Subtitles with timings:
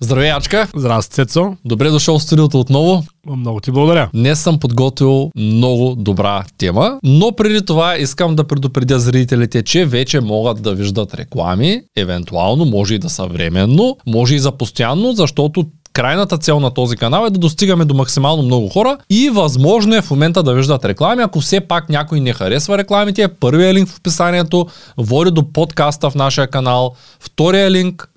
[0.00, 0.68] Здравей, Ачка!
[0.76, 1.56] Здрасти, Цецо.
[1.64, 3.04] Добре дошъл в студиото отново.
[3.26, 4.10] Много ти благодаря.
[4.14, 10.20] Днес съм подготвил много добра тема, но преди това искам да предупредя зрителите, че вече
[10.20, 15.66] могат да виждат реклами, евентуално, може и да са временно, може и за постоянно, защото
[15.92, 20.02] крайната цел на този канал е да достигаме до максимално много хора и възможно е
[20.02, 21.22] в момента да виждат реклами.
[21.22, 26.14] Ако все пак някой не харесва рекламите, първият линк в описанието води до подкаста в
[26.14, 28.10] нашия канал, втория линк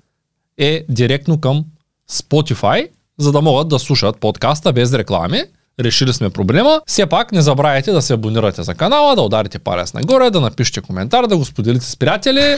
[0.58, 1.64] е директно към
[2.10, 5.42] Spotify, за да могат да слушат подкаста без реклами.
[5.80, 6.80] Решили сме проблема.
[6.86, 10.80] Все пак не забравяйте да се абонирате за канала, да ударите палец нагоре, да напишете
[10.80, 12.56] коментар, да го споделите с приятели.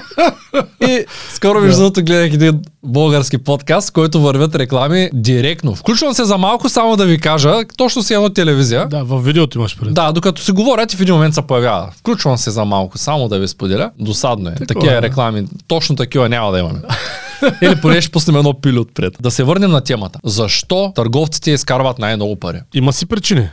[0.88, 5.74] И скоро между другото гледах един български подкаст, който вървят реклами директно.
[5.74, 8.88] Включвам се за малко само да ви кажа, точно си едно телевизия.
[8.88, 9.94] Да, във видеото имаш пред.
[9.94, 11.92] Да, докато си говорят и в един момент се появява.
[11.98, 13.90] Включвам се за малко, само да ви споделя.
[13.98, 14.54] Досадно е.
[14.54, 15.02] Такова Такива е.
[15.02, 16.80] реклами, точно такива няма да имаме.
[17.62, 19.16] Или поне ще пуснем едно пили отпред.
[19.20, 20.18] Да се върнем на темата.
[20.24, 22.60] Защо търговците изкарват най-много пари?
[22.74, 23.48] Има си причини.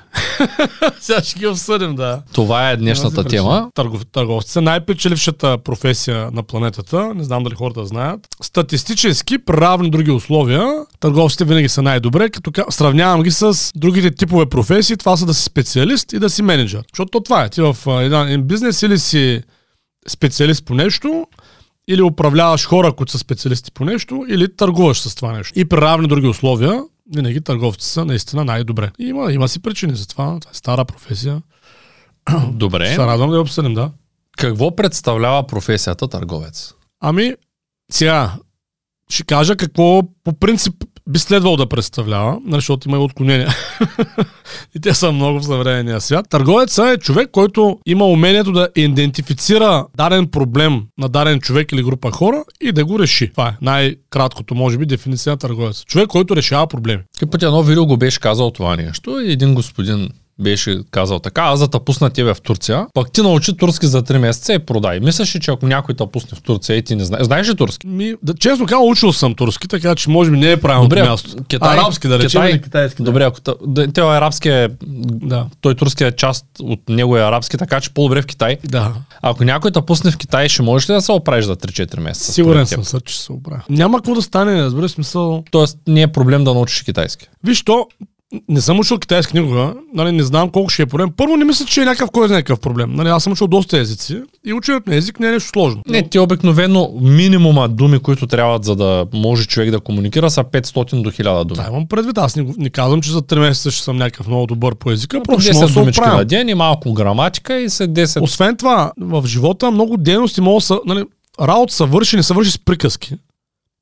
[1.00, 2.22] Сега ще ги обсъдим, да.
[2.33, 3.69] Това е днешната тема.
[3.73, 7.14] Търгов, търговци са най-печелившата професия на планетата.
[7.16, 8.19] Не знам дали хората знаят.
[8.42, 10.67] Статистически, при равни други условия,
[10.99, 14.97] търговците винаги са най-добре, като ка- сравнявам ги с другите типове професии.
[14.97, 16.83] Това са да си специалист и да си менеджер.
[16.94, 17.49] Защото то това е.
[17.49, 19.42] Ти в един бизнес или си
[20.08, 21.25] специалист по нещо,
[21.88, 25.59] или управляваш хора, които са специалисти по нещо, или търгуваш с това нещо.
[25.59, 26.83] И при равни други условия,
[27.16, 28.92] винаги търговци са наистина най-добре.
[29.00, 30.39] И има, има си причини за това.
[30.39, 31.42] Това е стара професия.
[32.52, 32.94] Добре.
[32.94, 33.92] Се радвам да я обсъдим, да.
[34.38, 36.73] Какво представлява професията търговец?
[37.00, 37.33] Ами,
[37.92, 38.33] сега,
[39.09, 43.56] ще кажа какво по принцип би следвало да представлява, нали, защото има и отклонения.
[44.75, 46.25] и те са много в съвременния свят.
[46.30, 52.11] Търговецът е човек, който има умението да идентифицира даден проблем на даден човек или група
[52.11, 53.31] хора и да го реши.
[53.31, 55.83] Това е най-краткото, може би, дефиниция на търговец.
[55.83, 57.02] Човек, който решава проблеми.
[57.31, 61.59] Път едно видео го беше казал това нещо и един господин беше казал така, аз
[61.59, 64.99] да те пусна тебе в Турция, пък ти научи турски за 3 месеца и продай.
[64.99, 67.55] Мислиш ли, че ако някой те пусне в Турция и ти не знаеш, знаеш ли
[67.55, 67.87] турски?
[67.87, 71.10] Ми, да, честно казвам, учил съм турски, така че може би не е правилното Добре,
[71.10, 71.36] място.
[71.48, 72.98] Китай, Арабски да речем или китайски.
[72.98, 73.04] да.
[73.05, 75.45] Добре, ако да, те арабски е, Да.
[75.61, 78.58] той турски е част от него е арабски, така че по-добре в Китай.
[78.64, 78.93] Да.
[79.21, 82.33] Ако някой те пусне в Китай, ще можеш ли да се оправиш за 3-4 месеца?
[82.33, 83.61] Сигурен съм, сър, че се оправя.
[83.70, 85.43] Няма какво да стане, разбира смисъл.
[85.52, 87.27] Тоест не е проблем да научиш китайски.
[87.43, 87.87] Виж, то,
[88.49, 91.09] не съм учил китайски никога, нали, не знам колко ще е проблем.
[91.17, 92.93] Първо не мисля, че е някакъв кой знае какъв проблем.
[92.93, 95.81] Нали, аз съм учил доста езици и ученето на език не е нещо сложно.
[95.87, 101.02] Не, ти обикновено минимума думи, които трябват за да може човек да комуникира са 500
[101.02, 101.61] до 1000 думи.
[101.63, 102.17] Да, имам предвид.
[102.17, 105.23] Аз не, не казвам, че за 3 месеца ще съм някакъв много добър по езика.
[105.23, 108.21] Просто ще 10 мога да се думички на ден и малко граматика и след 10.
[108.21, 111.03] Освен това, в живота много дейности могат да са, нали,
[111.42, 113.15] работа са върши, не са върши с приказки.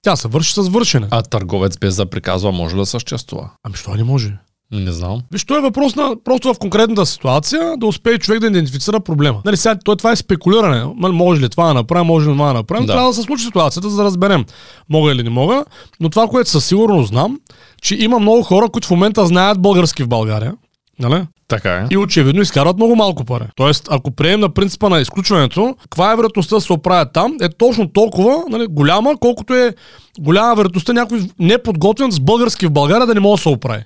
[0.04, 1.08] Тя се върши с вършене.
[1.12, 3.50] А търговец без да приказва може да съществува.
[3.64, 4.38] Ами що не може?
[4.72, 5.22] Не знам.
[5.32, 9.42] Виж, то е въпрос на просто в конкретната ситуация да успее човек да идентифицира проблема.
[9.46, 10.94] Нали, сега, то, това е спекулиране.
[10.98, 12.86] Нали, може ли това да направим, може ли това да направим.
[12.86, 12.94] Да.
[12.94, 14.46] Трябва да се случи ситуацията, за да разберем
[14.90, 15.66] мога или не мога.
[16.00, 17.40] Но това, което със сигурност знам,
[17.82, 20.54] че има много хора, които в момента знаят български в България.
[21.00, 21.28] Нали?
[21.48, 21.88] Така е.
[21.92, 23.44] И очевидно изкарват много малко пари.
[23.56, 27.50] Тоест, ако приемем на принципа на изключването, каква е вероятността да се оправят там, е
[27.50, 29.74] точно толкова нали, голяма, колкото е
[30.20, 33.84] голяма вероятността някой неподготвен с български в България да не може да се оправи.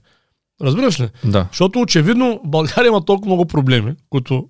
[0.62, 1.09] Разбираш ли?
[1.23, 1.47] Да.
[1.51, 4.45] Защото очевидно България има толкова много проблеми, които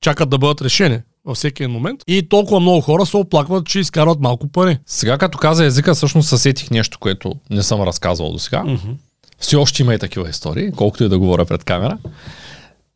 [0.00, 2.00] чакат да бъдат решени във всеки един момент.
[2.06, 4.78] И толкова много хора се оплакват, че изкарват малко пари.
[4.86, 8.62] Сега като каза езика, всъщност съсетих нещо, което не съм разказвал до сега.
[8.64, 8.90] Мгм.
[9.38, 11.98] Все още има и такива истории, колкото и да говоря пред камера.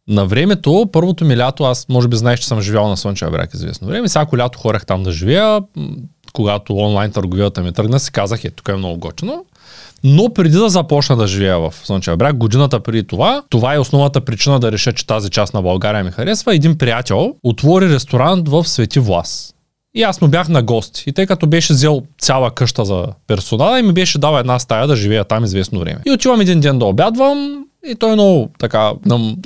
[0.08, 3.54] На времето, първото ми лято, аз може би знаеш, че съм живял на Слънчев бряг
[3.54, 4.08] известно време.
[4.08, 5.60] Всяко лято хорях там да живея.
[6.32, 9.44] Когато онлайн търговията ми тръгна, си казах, е, тук е много готино.
[10.04, 14.20] Но преди да започна да живея в Слънчев бряг, годината преди това, това е основната
[14.20, 16.54] причина да реша, че тази част на България ми харесва.
[16.54, 19.51] Един приятел отвори ресторант в Свети Влас.
[19.94, 21.04] И аз му бях на гости.
[21.06, 24.86] И тъй като беше взел цяла къща за персонала и ми беше дал една стая
[24.86, 26.00] да живея там известно време.
[26.06, 28.92] И отивам един ден да обядвам и той е много така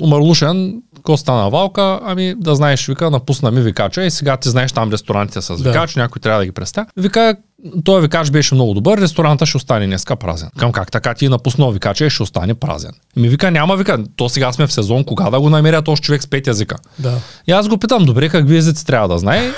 [0.01, 0.81] умърлушен.
[1.03, 1.99] Ко стана валка?
[2.05, 5.71] Ами да знаеш, вика, напусна ми викача и сега ти знаеш там ресторантите с Да.
[5.71, 6.87] викач, някой трябва да ги представя.
[6.97, 7.35] Вика,
[7.83, 10.49] той викач беше много добър, ресторанта ще остане днеска празен.
[10.57, 12.91] Към как така ти е напуснал викача и ще остане празен.
[13.15, 16.01] И ми вика, няма вика, то сега сме в сезон, кога да го намеря този
[16.01, 16.75] човек с пет езика.
[16.99, 17.13] Да.
[17.47, 19.51] И аз го питам, добре, какви езици трябва да знае?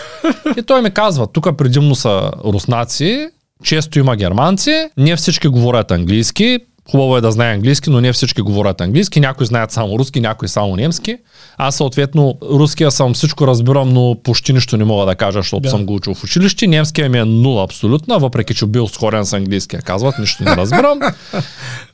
[0.57, 3.29] И той ми казва, тук предимно са руснаци,
[3.63, 6.59] често има германци, не всички говорят английски,
[6.91, 9.19] Хубаво е да знае английски, но не всички говорят английски.
[9.19, 11.17] Някои знаят само руски, някои само немски.
[11.57, 15.69] Аз съответно руския съм всичко разбирам, но почти нищо не мога да кажа, защото Да.
[15.69, 16.67] съм го учил в училище.
[16.67, 19.81] Немския ми е нула абсолютно, въпреки че бил сходен с английския.
[19.81, 20.99] Казват, нищо не разбирам.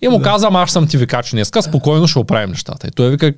[0.01, 2.87] И му казвам, аз съм ти викач днеска, спокойно ще оправим нещата.
[2.87, 3.33] И той вика,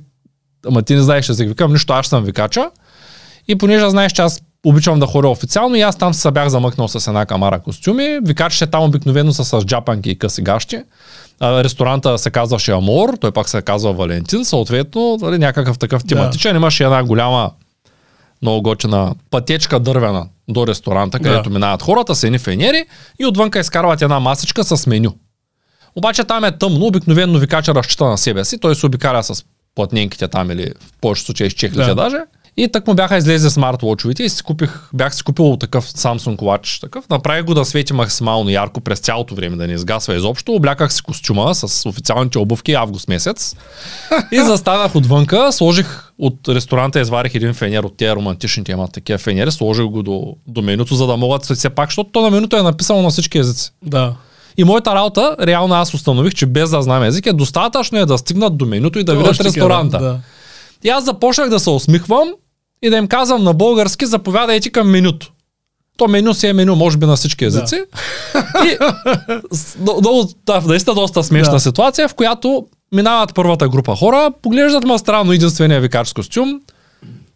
[0.67, 1.47] ама ти не знаеш език.
[1.49, 2.69] Викам, нищо, аз съм викача.
[3.47, 6.87] И понеже знаеш, че аз обичам да ходя официално и аз там се бях замъкнал
[6.87, 8.19] с една камара костюми.
[8.23, 10.79] Викачите там обикновено са с джапанки и къси гащи.
[11.41, 16.55] Ресторанта се казваше Амор, той пак се казва Валентин, съответно нали, някакъв такъв тематичен.
[16.55, 17.51] Имаше една голяма
[18.41, 21.49] много готина пътечка дървена до ресторанта, където Да.
[21.49, 22.85] минават хората с едни фенери
[23.19, 25.13] и отвънка изкарват една масичка с меню.
[25.95, 29.43] Обаче там е тъмно, обикновено викача разчита на себе си, той се обикаля с
[29.75, 31.95] платненките там или в повечето случаи с чехлите Да.
[31.95, 32.17] даже.
[32.59, 36.81] И так му бяха излезе смарт-вотчовете и си купих, бях си купил такъв Samsung Watch,
[36.81, 37.09] такъв.
[37.09, 40.51] Направих го да свети максимално ярко през цялото време, да не изгасва изобщо.
[40.51, 43.55] Обляках си костюма с официалните обувки август месец.
[44.31, 49.51] И застанах отвънка, сложих от ресторанта, изварих един фенер от тези романтичните имат такива фенери,
[49.51, 52.61] сложих го до, до менюто, за да могат все пак, защото то на менюто е
[52.61, 53.71] написано на всички езици.
[53.83, 54.15] Да.
[54.57, 58.17] И моята работа, реално аз установих, че без да знам език е достатъчно е да
[58.17, 59.99] стигнат до менюто и да видят ресторанта.
[59.99, 60.19] Да.
[60.83, 62.33] И аз започнах да се усмихвам
[62.81, 65.31] и да им казвам на български, заповядайте към менюто.
[65.97, 67.81] То меню си е меню, може би на всички езици.
[68.65, 68.77] И
[69.51, 71.59] с- до- много, да, наистина доста смешна Да.
[71.59, 76.61] ситуация, в която минават първата група хора, поглеждат ме странно единствения викач с костюм,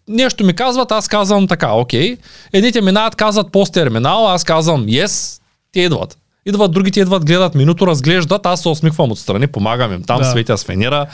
[0.07, 2.17] нещо ми казват, аз казвам така, окей.
[2.53, 5.41] Едните минават, казват посттерминал, аз казвам yes,
[5.71, 6.17] те идват.
[6.45, 10.25] Идват, другите идват, гледат минуто, разглеждат, аз се усмихвам отстрани, помагам им там, Да.
[10.25, 11.05] светя с фенера.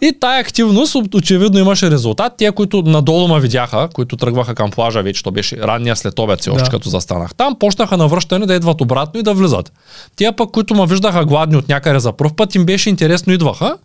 [0.00, 2.32] И тая активност очевидно имаше резултат.
[2.38, 6.42] Те, които надолу ме видяха, които тръгваха към плажа вече, то беше ранния след обед
[6.42, 6.70] си още Да.
[6.70, 9.72] като застанах там, почнаха на връщане да идват обратно и да влизат.
[10.16, 13.76] Тия пък, които ме виждаха гладни от някъде за първ път, им беше интересно, идваха.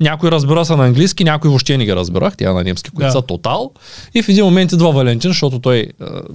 [0.00, 3.12] Някои разбира са на английски, някои въобще не ги разбирах, тя на немски, които Да.
[3.12, 3.70] са тотал.
[4.14, 5.86] И в един момент идва Валентин, защото той е,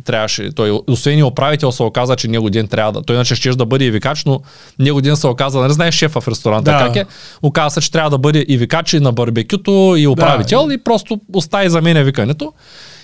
[0.06, 3.50] трябваше, той освен и управител се оказа, че него ден трябва да, той иначе ще
[3.50, 4.42] да бъде и викач, но
[4.80, 6.78] него ден се оказа, нали знаеш шефа в ресторанта Да.
[6.78, 7.06] как е,
[7.42, 11.20] оказа се, че трябва да бъде и викач и на барбекюто и управител и просто
[11.34, 12.54] остави за мен викането.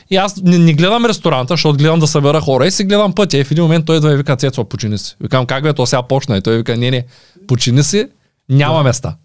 [0.10, 3.38] И аз не, не гледам ресторанта, защото гледам да събера хора и си гледам пътя.
[3.38, 5.16] И в един момент той идва и вика, Цецо, почини си.
[5.22, 6.38] Викам, как бе, то сега почна.
[6.38, 7.06] И той вика, не, не,
[7.48, 8.08] почини си,
[8.50, 9.16] няма места.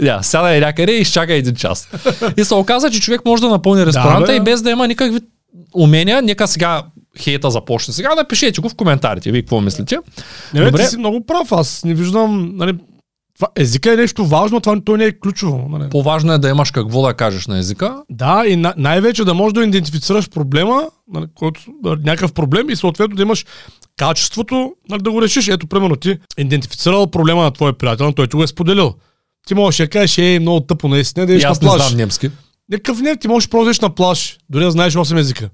[0.00, 1.88] Да, сядай някъде и изчакай един час.
[2.36, 4.36] И се оказа, че човек може да напълни ресторанта бе.
[4.36, 5.20] и без да има никакви
[5.74, 6.82] умения, нека сега
[7.18, 7.94] хейта започне.
[7.94, 9.98] Сега напишете го в коментарите, вие какво мислите.
[10.54, 10.82] Не, Добре.
[10.82, 11.52] ти си много прав.
[11.52, 12.52] Аз не виждам.
[12.56, 12.78] Нали,
[13.38, 15.68] това, езика е нещо важно, това той не е ключово.
[15.68, 15.90] Нали.
[15.90, 18.02] По-важно е да имаш какво да кажеш на езика.
[18.10, 23.16] Да, и на, най-вече да можеш да идентифицираш проблема, нали, който, някакъв проблем и съответно
[23.16, 23.46] да имаш
[23.96, 25.48] качеството нали, да го решиш.
[25.48, 28.94] Ето, примерно ти идентифицирал проблема на твоя приятел, но той ти го е споделил.
[29.46, 31.82] Ти можеш да кажеш, ей, много тъпо наистина, да идеш на аз не плаж.
[31.86, 32.30] знам немски.
[32.70, 35.50] Някакъв не, ти можеш просто на плаж, дори да знаеш 8 езика.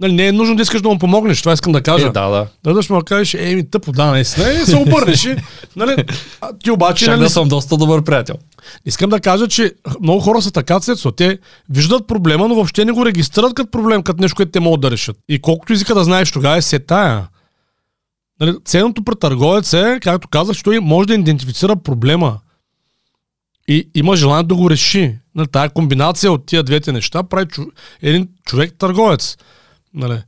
[0.00, 2.06] Нали, не е нужно да искаш да му помогнеш, това искам да кажа.
[2.06, 2.46] Е, да, да.
[2.64, 5.24] Да, да му кажеш, ей, ми тъпо, да, наистина, и се обърнеш.
[5.24, 5.36] и,
[5.76, 6.04] нали,
[6.40, 8.34] а ти обаче, Чак нали, да съм доста добър приятел.
[8.86, 11.12] Искам да кажа, че много хора са така цецо.
[11.12, 11.38] Те
[11.70, 14.90] виждат проблема, но въобще не го регистрират като проблем, като нещо, което те могат да
[14.90, 15.16] решат.
[15.28, 17.26] И колкото езика да знаеш, тогава е се тая.
[18.40, 22.38] Нали, ценното при търговец е, както казах, че той може да идентифицира проблема.
[23.68, 25.14] И има желание да го реши.
[25.34, 27.62] Нали, тая комбинация от тия двете неща прави чу...
[28.02, 29.36] един човек търговец.
[29.94, 30.22] Нали.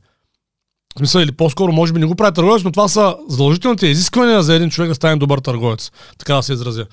[0.95, 4.43] В смисъл, или по-скоро, може би не го прави търговец, но това са задължителните изисквания
[4.43, 5.91] за един човек да стане добър търговец.
[6.17, 6.85] Така да се изразя.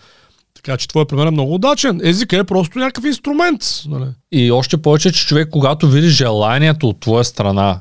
[0.55, 2.01] Така че твой пример е много удачен.
[2.05, 3.63] Езика е просто някакъв инструмент.
[3.89, 4.07] Нали?
[4.33, 7.81] И още повече, че човек, когато види желанието от твоя страна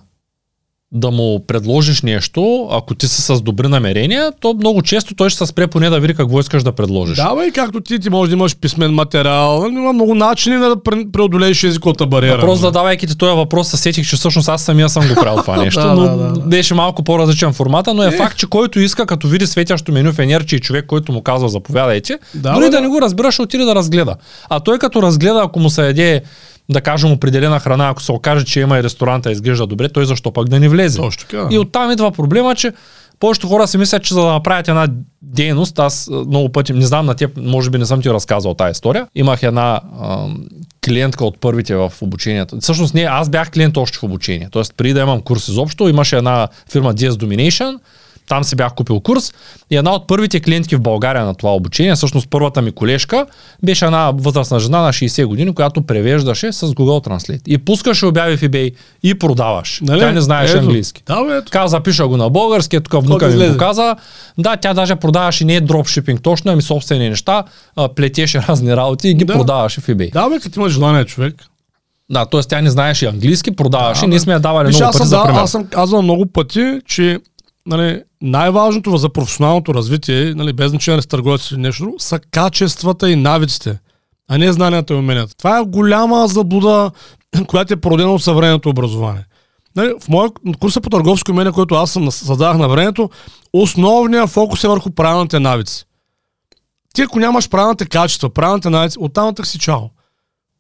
[0.94, 5.38] да му предложиш нещо, ако ти си с добри намерения, то много често той ще
[5.38, 7.16] се спре поне да види какво искаш да предложиш.
[7.18, 9.66] Да, бе, както ти, ти можеш да имаш писмен материал.
[9.70, 12.40] Има много начини да пре- преодолееш езиковата бариера.
[12.40, 12.60] Просто нали?
[12.60, 15.82] задавайки ти този въпрос, се сетих, че всъщност аз самия съм го правил това нещо,
[15.82, 16.40] Да, но да, да, да.
[16.40, 20.20] беше малко по-различен формата, но е факт, че който иска, като види светящо меню в
[20.20, 22.82] енерчи и човек, който му казва заповядайте, Да, дори бе, да, да.
[22.82, 24.16] не го разбира, ще отиде да разгледа.
[24.50, 26.22] А той като разгледа, ако му се яде
[26.70, 30.32] да кажем определена храна, ако се окаже, че има и ресторанта изглежда добре, той защо
[30.32, 30.98] пък да не влезе?
[30.98, 31.48] Точно така.
[31.52, 32.74] И оттам идва проблема, че
[33.20, 34.88] повечето хора си мислят, че за да направят една
[35.22, 38.72] дейност, аз много пъти, не знам на теб, може би не съм ти разказал тази
[38.72, 40.28] история, имах една а,
[40.86, 42.58] клиентка от първите в обучението.
[42.62, 44.48] Всъщност не, аз бях клиент още в обучение.
[44.52, 47.80] Тоест, преди да имам курс изобщо, имаше една фирма DS Domination
[48.28, 49.34] там си бях купил курс
[49.70, 53.26] и една от първите клиентки в България на това обучение, всъщност първата ми колежка,
[53.64, 57.42] беше една възрастна жена на 60 години, която превеждаше с Google Translate.
[57.48, 59.80] И пускаше обяви в eBay и продаваш.
[59.82, 60.00] Нали?
[60.00, 60.60] Тя не знаеше Ето.
[60.62, 61.04] английски.
[61.06, 61.52] Да, бе, ето.
[61.52, 63.96] Каза, пиша го на български, тук внука ми го каза.
[64.38, 67.44] Да, тя даже продаваше не дропшипинг точно, ами собствени неща,
[67.76, 69.34] а, плетеше разни работи и ги Да.
[69.34, 70.12] продаваше в eBay.
[70.14, 71.36] Да, бе, като има желание човек.
[72.10, 72.42] Да, т.е.
[72.42, 75.18] тя не знаеше английски, продаваше, Да, ние сме я давали Виж, много аз пари за
[75.18, 75.40] да, пример.
[75.40, 77.20] аз съм казвал много пъти, че
[77.66, 83.16] нали, най-важното за професионалното развитие, нали, без значение с търговец или нещо, са качествата и
[83.16, 83.80] навиците,
[84.30, 85.38] а не знанията и уменията.
[85.38, 86.92] Това е голяма заблуда,
[87.48, 89.26] която е породена от съвременното образование.
[89.76, 90.30] Нали, в моя
[90.60, 93.10] курса по търговско умение, който аз съм създадах на времето,
[93.54, 95.86] основният фокус е върху правилните навици.
[96.94, 99.82] Ти ако нямаш правилните качества, правилните навици, оттам си чао.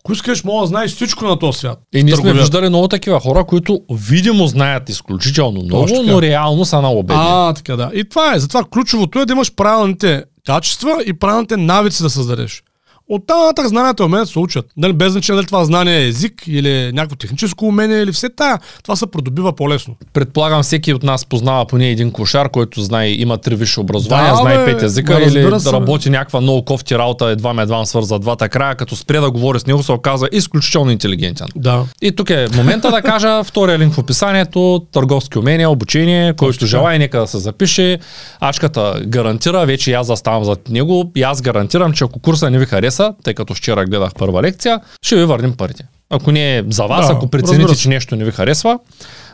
[0.05, 1.79] Ако искаш, мога да знаеш всичко на този свят.
[1.93, 6.79] И ние сме виждали много такива хора, които видимо знаят изключително много, но реално са
[6.79, 7.23] много бедни.
[7.25, 7.91] А, така да.
[7.93, 8.39] И това е.
[8.39, 12.63] Затова ключовото е да имаш правилните качества и правилните навици да създадеш.
[13.09, 14.65] От там нататък знанията и уменията се учат.
[14.77, 18.29] Дали, без значение дали това знание е език или е някакво техническо умение или все
[18.29, 18.59] тая.
[18.83, 19.95] Това се придобива по-лесно.
[20.13, 24.37] Предполагам, всеки от нас познава поне един кошар, който знае, има три висши образования, Да,
[24.41, 25.73] знае бе, пет езика бе, или да се, бе.
[25.73, 29.59] работи някаква много кофти работа, едва ме едва свърза двата края, като спре да говори
[29.59, 31.47] с него, се оказа изключително интелигентен.
[31.55, 31.85] Да.
[32.01, 36.99] И тук е момента да кажа втория линк в описанието, търговски умения, обучение, който желая,
[36.99, 37.99] нека да се запише.
[38.39, 42.65] Ачката гарантира, вече аз заставам зад него и аз гарантирам, че ако курса не ви
[42.65, 42.92] хареса,
[43.23, 45.83] тъй като вчера гледах първа лекция, ще ви върнем парите.
[46.09, 48.79] Ако не е за вас, Да, ако прецените, че нещо не ви харесва.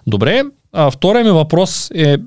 [0.07, 2.17] Добре, а, втория ми въпрос е,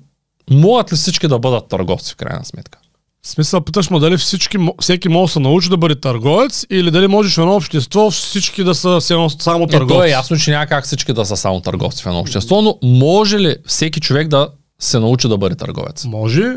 [0.51, 2.79] могат ли всички да бъдат търговци в крайна сметка?
[3.25, 6.91] В смисъл, питаш ме дали всички, всеки може да се научи да бъде търговец или
[6.91, 9.27] дали можеш в едно общество всички да са само
[9.65, 9.95] Е, търговци.
[9.95, 12.79] то е ясно, че няма как всички да са само търговци в едно общество, но
[12.83, 14.49] може ли всеки човек да
[14.81, 16.05] се научи да бъде търговец?
[16.05, 16.57] Може.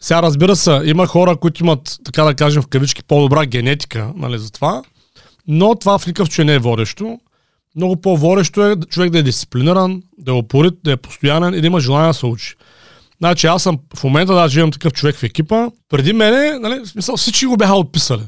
[0.00, 4.38] Сега разбира се, има хора, които имат, така да кажем в кавички, по-добра генетика, нали,
[4.38, 4.82] за това.
[5.46, 7.18] Но това в никакъв случай не е водещо.
[7.76, 11.66] Много по-водещо е човек да е дисциплиниран, да е опорит, да е постоянен и да
[11.66, 12.54] има желание да се учи.
[13.18, 15.68] Значи аз съм в момента даже имам такъв човек в екипа.
[15.88, 18.22] Преди мене, нали, в смисъл, всички го бяха отписали.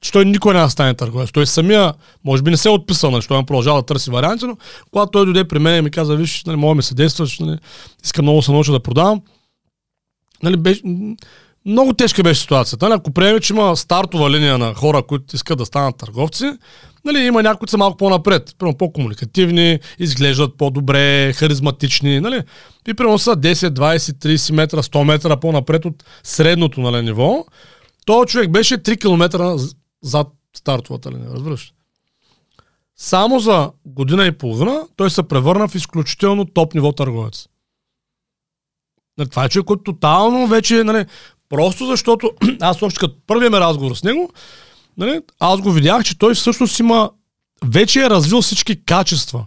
[0.00, 1.32] Че той никой да стане търговец.
[1.32, 1.94] Той самия,
[2.24, 4.56] може би не се е отписал, нали, той продължава да търси варианти, но
[4.90, 7.58] когато той дойде при мен и ми каза, виж, нали, мога ми се действаш, нали,
[8.04, 9.22] искам много се науча да продавам,
[10.42, 10.82] нали, беше,
[11.66, 12.88] много тежка беше ситуацията.
[12.88, 16.52] Нали, ако приемем, че има стартова линия на хора, които искат да станат търговци,
[17.04, 22.42] нали, има някои, които са малко по-напред, примерно по-комуникативни, изглеждат по-добре, харизматични, нали,
[22.88, 27.44] и примерно са 10, 20, 30 метра, 100 метра по-напред от средното нали, ниво.
[28.06, 29.56] Този човек беше 3 км
[30.02, 31.72] зад стартовата линия, разбираш?
[32.96, 37.46] Само за година и половина той се превърна в изключително топ ниво търговец.
[39.26, 41.06] Това е човек, който тотално вече, нали,
[41.48, 44.30] просто защото аз още като първият ми разговор с него,
[44.98, 47.10] нали, аз го видях, че той всъщност има,
[47.64, 49.46] вече е развил всички качества,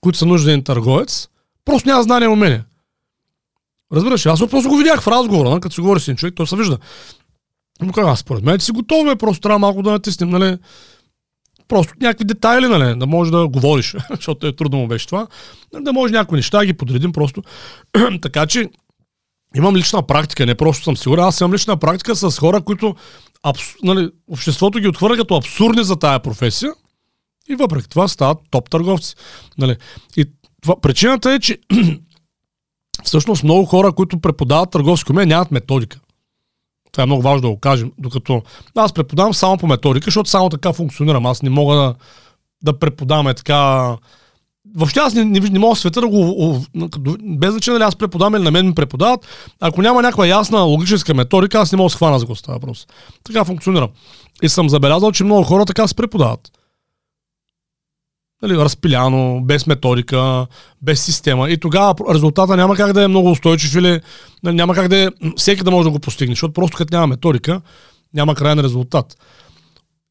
[0.00, 1.28] които са нужни един търговец,
[1.64, 2.64] просто няма знание и умение.
[3.92, 6.46] Разбираш, аз просто го видях в разговора, нали, като си говори с един човек, той
[6.46, 6.78] се вижда.
[7.82, 10.58] Но как аз според мен, си готов, просто трябва малко да натиснем, нали,
[11.68, 15.26] просто някакви детайли, нали, да можеш да говориш, защото е трудно му беше това,
[15.80, 17.42] да може някои неща да ги подредим просто.
[18.22, 18.68] така че
[19.56, 22.94] имам лична практика, не просто съм сигурен, аз имам лична практика с хора, които
[23.42, 23.62] абс...
[23.82, 26.72] нали, обществото ги отхвърля като абсурдни за тая професия
[27.48, 29.14] и въпреки това стават топ търговци.
[29.58, 29.76] Нали.
[30.16, 30.24] И
[30.62, 31.58] това, причината е, че
[33.04, 36.00] всъщност много хора, които преподават търговски умения, нямат методика.
[36.92, 37.92] Това е много важно да го кажем.
[37.98, 38.42] Докато
[38.74, 41.26] аз преподавам само по методика, защото само така функционирам.
[41.26, 41.94] Аз не мога да,
[42.62, 43.96] да преподавам е така...
[44.76, 46.64] Въобще аз не, не, не мога света да го...
[47.22, 49.26] Без значение дали аз преподавам или на мен ми преподават.
[49.60, 52.86] Ако няма някаква ясна логическа методика, аз не мога да схвана за какво става въпрос.
[53.24, 53.88] Така функционирам.
[54.42, 56.50] И съм забелязал, че много хора така се преподават.
[58.42, 60.46] Нали, разпиляно, без методика,
[60.82, 61.50] без система.
[61.50, 64.00] И тогава резултата няма как да е много устойчив или
[64.42, 67.06] нали, няма как да е, всеки да може да го постигне, защото просто като няма
[67.06, 67.60] методика,
[68.14, 69.16] няма крайен резултат.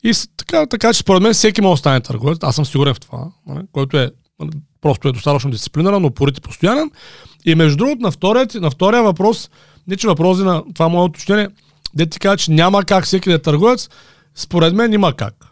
[0.03, 2.37] И така, така че според мен всеки може да стане търговец.
[2.41, 4.11] Аз съм сигурен в това, нали, който е
[4.81, 6.91] просто е достатъчно дисциплиниран, но порит и постоянен.
[7.45, 9.49] И между другото, на втория, на втория въпрос,
[9.87, 11.49] не че въпроси на това мое уточнение,
[11.93, 13.89] де ти кажа, че няма как всеки да е търговец,
[14.35, 15.45] според мен има как.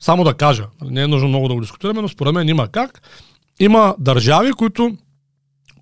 [0.00, 3.02] Само да кажа, не е нужно много да го дискутираме, но според мен има как.
[3.60, 4.96] Има държави, които,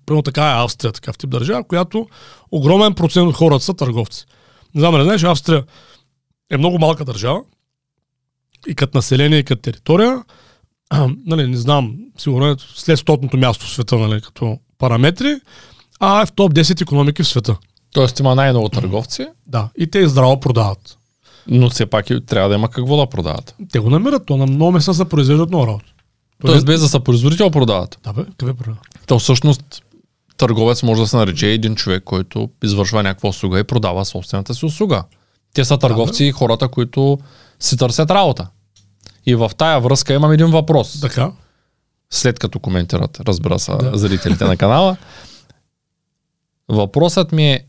[0.05, 2.07] примерно така е Австрия, такъв тип държава, която
[2.51, 4.25] огромен процент от хората са търговци.
[4.75, 5.63] Не знам, не знаеш, Австрия
[6.49, 7.41] е много малка държава
[8.67, 10.23] и като население, и като територия.
[11.25, 15.35] Нали, не знам, сигурно е след стотното място в света, нали, като параметри.
[15.99, 17.55] а е в топ 10 економики в света.
[17.93, 20.97] Тоест има най-много търговци, Да, и те здраво продават.
[21.47, 23.55] но все пак трябва да има какво да продават.
[23.71, 25.85] Те го намират, то на много места се произвеждат много работа.
[26.45, 27.99] Тоест без да са производител продават.
[28.03, 28.79] Да бе, къде продават?
[29.07, 29.83] То всъщност
[30.37, 34.65] търговец може да се нарече един човек, който извършва някаква услуга и продава собствената си
[34.65, 35.03] услуга.
[35.53, 37.17] Те са търговци и хората, които
[37.59, 38.47] си търсят работа.
[39.25, 40.99] И в тая връзка имам един въпрос.
[41.01, 41.31] Така.
[42.09, 43.97] След като коментират, разбира се, Да.
[43.97, 44.97] зрителите на канала.
[46.69, 47.65] Въпросът ми е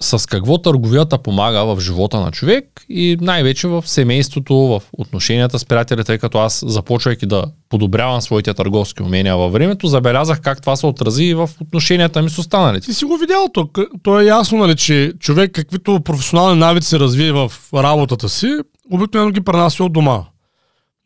[0.00, 5.64] с какво търговията помага в живота на човек и най-вече в семейството, в отношенията с
[5.64, 10.76] приятелите, тъй като аз започвайки да подобрявам своите търговски умения във времето, забелязах как това
[10.76, 12.86] се отрази и в отношенията ми с останалите.
[12.86, 16.98] Ти си го видял, то, К- то е ясно, нали, че човек каквито професионални навици
[16.98, 18.58] развие в работата си,
[18.90, 20.24] обикновено ги пренася от дома.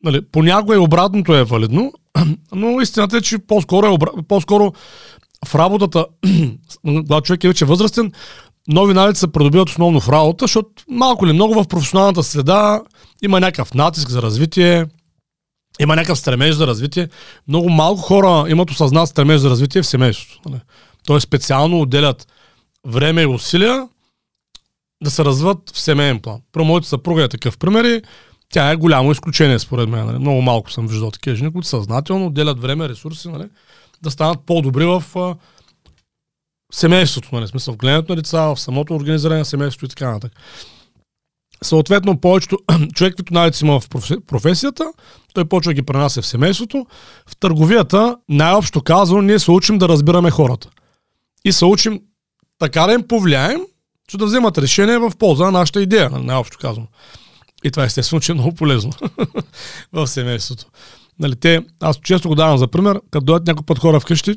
[0.07, 1.93] Нали, понякога и обратното е валидно,
[2.55, 4.11] но истината е, че по-скоро, е обра...
[4.29, 4.73] по-скоро
[5.47, 6.07] в работата,
[7.07, 8.13] когато човек е вече възрастен,
[8.69, 12.83] нови навици се придобиват основно в работа, защото малко или много в професионалната среда
[13.23, 14.87] има някакъв натиск за развитие,
[15.81, 17.09] има някакъв стремеж за развитие.
[17.49, 20.49] Много малко хора имат осъзнат стремеж за развитие в семейството.
[20.49, 20.61] Нали?
[21.07, 22.27] Тоест специално отделят
[22.87, 23.89] време и усилия
[25.05, 26.41] да се развиват в семейен план.
[26.53, 28.03] Про моята съпруга е такъв пример и
[28.57, 30.07] тя е голямо изключение според мен.
[30.07, 30.19] Нали?
[30.19, 33.49] Много малко съм виждал такива жени, които съзнателно отделят време, ресурси, нали?
[34.03, 35.35] да станат по-добри в а,
[36.73, 37.49] семейството, нали?
[37.49, 40.33] Смисъл в гледането на деца, в самото организиране на семейството и така нататък.
[41.63, 42.59] Съответно, повечето
[42.95, 44.93] човек, който навици има в профе- професията,
[45.35, 46.87] той почва да ги пренася в семейството.
[47.27, 50.69] В търговията, най-общо казано, ние се учим да разбираме хората.
[51.45, 52.01] И се учим
[52.59, 53.61] така да им повлияем,
[54.09, 56.87] че да вземат решение в полза на нашата идея, нали, най-общо казано.
[57.65, 58.93] И това естествено, че е много полезно
[59.93, 60.65] в семейството.
[61.19, 64.35] Нали, те, аз често го давам за пример, като дойдат някой път хора вкъщи,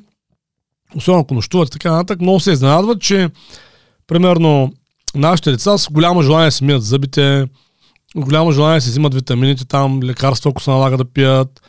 [0.96, 3.30] особено ако нощуват и така нататък, много се изненадват, че
[4.08, 4.74] примерно
[5.16, 7.48] нашите деца с голямо желание да си мият зъбите,
[8.16, 11.62] голямо желание си взимат витамините там, лекарства, ако се налага да пият.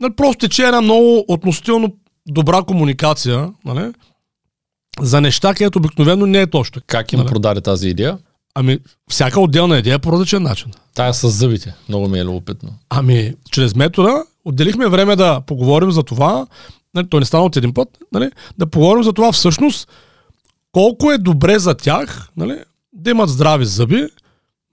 [0.00, 1.96] Нали, просто тече една много относително
[2.28, 3.92] добра комуникация, нали,
[5.00, 6.82] за неща, където обикновено не е точно.
[6.86, 7.28] Как им Нали?
[7.28, 8.18] продаде тази идея?
[8.60, 8.78] Ами,
[9.10, 10.72] всяка отделна идея е по различен начин.
[10.94, 11.74] Тая с зъбите.
[11.88, 12.70] Много ми е любопитно.
[12.90, 16.46] Ами, чрез метода отделихме време да поговорим за това,
[16.94, 19.88] нали, то не стана от един път, нали, да поговорим за това всъщност
[20.72, 22.58] колко е добре за тях нали,
[22.92, 24.06] да имат здрави зъби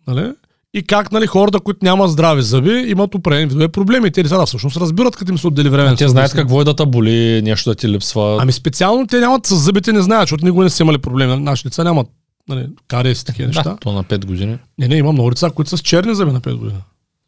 [0.07, 0.31] нали,
[0.73, 4.11] и как нали, хората, които нямат здрави зъби, имат определени видове проблеми.
[4.11, 5.89] Те децата всъщност разбират, като им се отдели време.
[5.89, 8.37] да Те знаят какво е да те боли, нещо да ти липсва.
[8.41, 11.39] Ами специално те нямат с зъбите, не знаят, защото никога не са имали проблеми.
[11.39, 12.07] Нашите деца нямат
[12.49, 13.63] нали, кариес и такива неща.
[13.63, 14.57] да, то на 5 години.
[14.77, 16.79] Не, не, има много деца, които са с черни зъби на 5 години.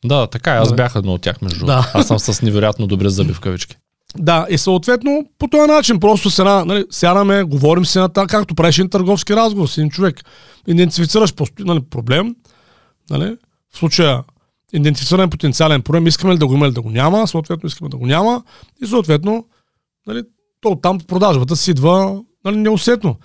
[0.06, 0.58] Да, така е.
[0.58, 0.76] Аз Да.
[0.76, 1.92] бях едно от тях, между Да.
[1.94, 3.76] Аз съм с невероятно добри зъби в кавички.
[4.18, 8.28] Да, и съответно по този начин просто се на, нали, сядаме, говорим си на така,
[8.28, 10.24] както правиш един търговски разговор с един човек.
[10.68, 12.36] Идентифицираш пост- нали, проблем,
[13.10, 13.38] нали,
[13.74, 14.24] в случая
[14.74, 17.98] идентифицираме потенциален проблем, искаме ли да го има или да го няма, съответно искаме да
[17.98, 18.44] го няма
[18.84, 19.46] и съответно
[20.08, 20.24] нали,
[20.62, 23.16] то оттам продажбата си идва нали, неусетно.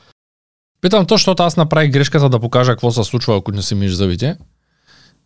[0.82, 3.92] Питам то, защото аз направих грешката да покажа какво се случва, ако не си миш
[3.92, 4.36] зъбите.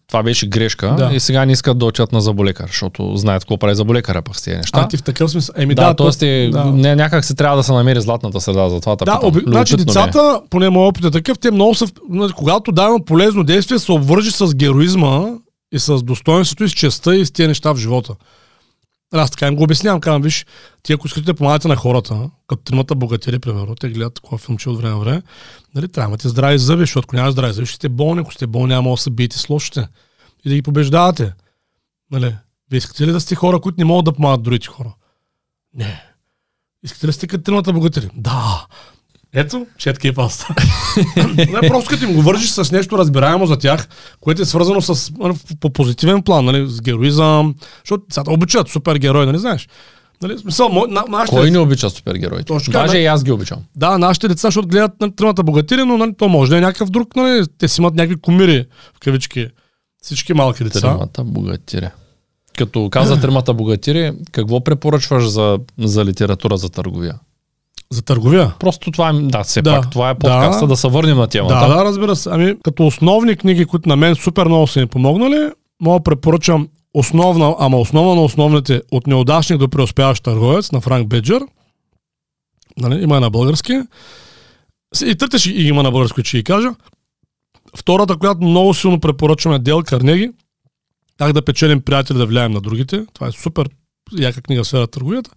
[0.08, 1.10] Това беше грешка Да.
[1.12, 4.42] и сега не искат да отидат на заболекар, защото знаят какво прави заболекара пък с
[4.42, 4.80] тези неща.
[4.80, 5.54] А ти в такъв смисъл.
[5.58, 6.64] Еми да, да, е, да.
[6.64, 8.96] не, някак се трябва да се намери златната среда за това.
[8.96, 9.40] Да, оби...
[9.46, 13.78] значи децата, поне моят опит е такъв, те много са, нали, когато дават полезно действие,
[13.78, 15.26] се обвържи с героизма
[15.72, 18.14] и с достоинството и с честа и с тези неща в живота.
[19.12, 20.46] Аз така им го обяснявам, казвам, виж,
[20.82, 24.70] ти ако искате да помагате на хората, като тримата богатери, примерно, те гледат такова филмче
[24.70, 25.22] от време на време,
[25.74, 28.46] нали, трябва да здрави зъби, защото ако нямаш здрави зъби, ще сте болни, ако сте
[28.46, 29.88] болни, няма да се биете с лошите
[30.44, 31.32] и да ги побеждавате.
[32.10, 32.36] Нали?
[32.70, 34.94] Вие искате ли да сте хора, които не могат да помагат другите хора?
[35.74, 36.02] Не.
[36.82, 38.10] Искате ли сте като тримата богатери?
[38.14, 38.66] Да.
[39.38, 40.54] Ето, четки и паста.
[41.36, 43.88] не, просто като им го вържиш с нещо разбираемо за тях,
[44.20, 49.26] което е свързано с, нали, по позитивен план, нали, с героизъм, защото децата обичат супергерой,
[49.26, 49.68] нали знаеш?
[50.22, 52.44] Нали, смисъл, мо, на, нашите, Кой не обича супергероите?
[52.44, 52.98] Точно Даже да.
[52.98, 53.58] и аз ги обичам.
[53.76, 56.90] да, нашите деца, защото гледат нали, тримата богатири, но нали, то може да е някакъв
[56.90, 59.48] друг, нали, те си имат някакви кумири, в кавички,
[60.02, 60.80] всички малки деца.
[60.80, 61.88] Тримата богатири.
[62.58, 67.14] Като каза тримата богатири, какво препоръчваш за, за литература за търговия?
[67.92, 68.54] За търговия.
[68.58, 69.80] Просто това е, да, все Да.
[69.80, 70.66] пак, това е подкаста, Да.
[70.66, 71.54] да, се върнем на темата.
[71.54, 72.28] Да, да, разбира се.
[72.32, 77.56] Ами, като основни книги, които на мен супер много са ми помогнали, мога препоръчам основна,
[77.58, 81.42] ама основа на основните от неудачник до преуспяващ търговец на Франк Беджер.
[82.78, 83.80] Нали, има на български.
[85.06, 86.68] И трите ще има на български, ще ги кажа.
[87.76, 90.30] Втората, която много силно препоръчвам е Дел Карнеги.
[91.18, 93.04] Как да печелим приятели, да влияем на другите.
[93.14, 93.68] Това е супер
[94.18, 95.30] яка книга в сфера търговията.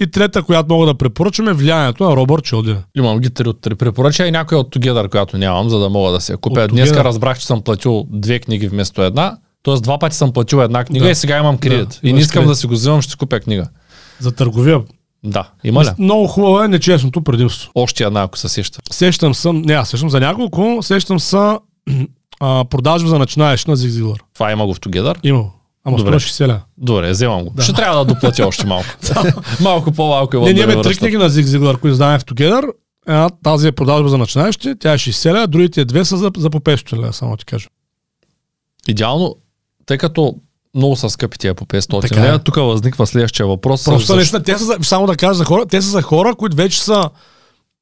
[0.00, 2.76] И трета, която мога да препоръчам е влиянието на Робърт Чилдин.
[2.96, 3.74] Имам ги три от три.
[3.74, 6.68] Препоръча и някоя от Together, която нямам, за да мога да се купя.
[6.68, 9.36] Днеска разбрах, че съм платил две книги вместо една.
[9.62, 11.10] Тоест два пъти съм платил една книга Да.
[11.10, 11.88] и сега имам кредит.
[12.02, 12.48] Да, и не искам кредит.
[12.48, 13.68] да си го взимам, ще си купя книга.
[14.18, 14.80] За търговия.
[15.24, 15.88] Да, има ли?
[15.98, 17.70] Много хубаво е нечестното предимство.
[17.74, 18.80] Още една, ако се сеща.
[18.90, 21.58] Сещам съм, не, аз сещам за няколко, сещам са
[22.40, 24.22] а, продажба за начинаещ на Зиглър.
[24.34, 25.16] Това има го в Together.
[25.22, 25.44] Има.
[25.84, 26.12] Ама Добре.
[26.12, 26.60] 160 ля.
[26.78, 27.62] Добре, вземам го.
[27.62, 28.88] Ще трябва да доплатя още малко.
[29.60, 32.24] малко по-малко имам Не, да ние имаме три книги на Зиг Зиглър, които знаем в
[32.24, 32.68] Together.
[33.08, 36.50] Една, тази е продажба за начинаещи, тя е 60 ля, другите две са за, за
[36.50, 37.68] по 500 ля, само ти кажа.
[38.88, 39.36] Идеално,
[39.86, 40.34] тъй като
[40.74, 42.24] много са скъпи тия по 500 Така е.
[42.24, 43.84] лева, тук възниква следващия въпрос.
[43.84, 46.34] Просто Защо- наистина, те са, за- само да кажа за хора, те са за хора,
[46.34, 47.10] които вече са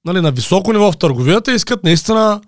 [0.04, 2.40] нали, на високо ниво в търговията и искат наистина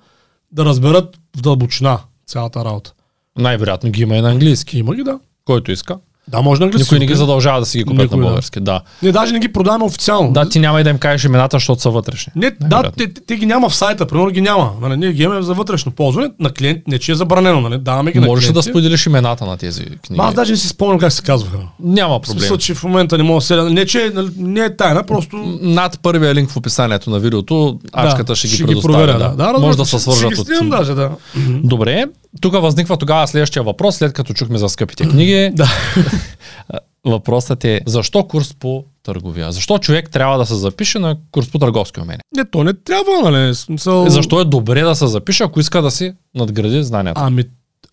[0.53, 2.93] да разберат в дълбочина цялата работа.
[3.39, 4.79] Най-вероятно ги има и на английски.
[4.79, 5.19] Има ги, да.
[5.45, 5.99] gå ut og huske.
[6.29, 6.95] Да, може на английски.
[6.95, 8.29] Никой не ги задължава да си ги купят Никой, на да.
[8.29, 8.61] български.
[8.61, 8.81] Да.
[9.03, 10.33] Ние даже не ги продаваме официално.
[10.33, 12.33] да, ти няма и да им кажеш имената, защото са вътрешни.
[12.37, 14.73] Не, да, те, те, те, ги няма в сайта, примерно ги няма.
[14.81, 17.79] Нали, ние ги имаме за вътрешно ползване на клиент, не че е забранено, нали?
[17.79, 20.17] Даваме ги на Можеш ли да споделиш имената на тези книги?
[20.17, 21.59] Ма Аз даже не си спомням как се казваха.
[21.81, 22.39] Няма проблем.
[22.39, 23.57] смисъл, че в момента не мога да се...
[23.57, 25.59] Не, че нали, не е тайна, просто...
[25.63, 28.95] Над първия линк в описанието на видеото, ачката ще ги предоставя.
[28.95, 29.29] проверя, да.
[29.29, 29.53] да.
[29.53, 30.71] да Може да се ще свържат ги от...
[30.71, 31.11] даже, да.
[31.49, 32.05] Добре,
[32.41, 35.51] тук възниква тогава следващия въпрос, след като чухме за скъпите книги.
[35.55, 35.69] Да.
[37.07, 39.53] Въпросът е, защо курс по търговия?
[39.53, 42.21] Защо човек трябва да се запише на курс по търговски умения?
[42.37, 43.55] Не, то не трябва, нали?
[43.55, 44.09] Смисъл...
[44.09, 47.21] Защо е добре да се запише, ако иска да си надгради знанията?
[47.25, 47.45] Ами,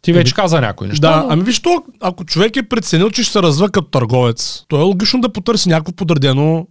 [0.02, 1.12] Ти вече каза някои неща.
[1.12, 4.64] да, но- ами виж то, ако човек е преценил, че ще се развива като търговец,
[4.68, 6.68] то е логично да потърси някакво подредено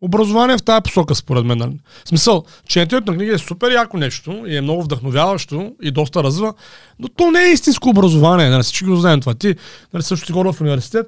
[0.00, 1.58] образование в тази посока, според мен.
[1.58, 1.78] Нали?
[2.04, 6.22] В смисъл, четенето на книги е супер яко нещо и е много вдъхновяващо и доста
[6.22, 6.54] развива,
[6.98, 8.48] но то не е истинско образование.
[8.48, 8.62] Нали?
[8.62, 9.34] Всички го знаем това.
[9.34, 9.54] Ти
[9.94, 11.06] нали, също си хора в университет,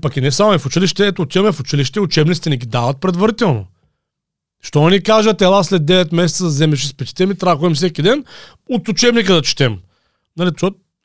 [0.00, 3.00] пък и не само и в училище, ето отиваме в училище, учебниците ни ги дават
[3.00, 3.66] предварително.
[4.62, 8.02] Що ни кажат, ела след 9 месеца да вземеш изпитите ми, трябва да ходим всеки
[8.02, 8.24] ден
[8.70, 9.78] от учебника да четем.
[10.36, 10.50] Нали,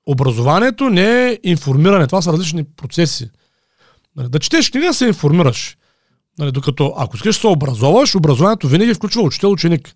[0.05, 3.29] образованието не е информиране, това са различни процеси.
[4.15, 5.77] Нали, да четеш книга, се информираш.
[6.39, 9.95] Нали, докато ако искаш да се образоваш, образованието винаги включва учител-ученик.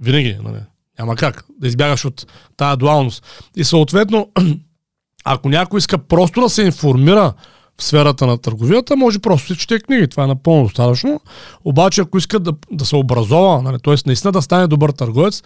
[0.00, 0.38] Винаги.
[0.42, 0.58] Нали.
[0.98, 3.24] Няма как да избягаш от тая дуалност.
[3.56, 4.28] И съответно,
[5.24, 7.32] ако някой иска просто да се информира
[7.78, 10.08] в сферата на търговията, може просто да чете книги.
[10.08, 11.20] Това е напълно достатъчно.
[11.64, 13.94] Обаче, ако иска да, да се образова, нали, т.е.
[14.06, 15.42] наистина да стане добър търговец,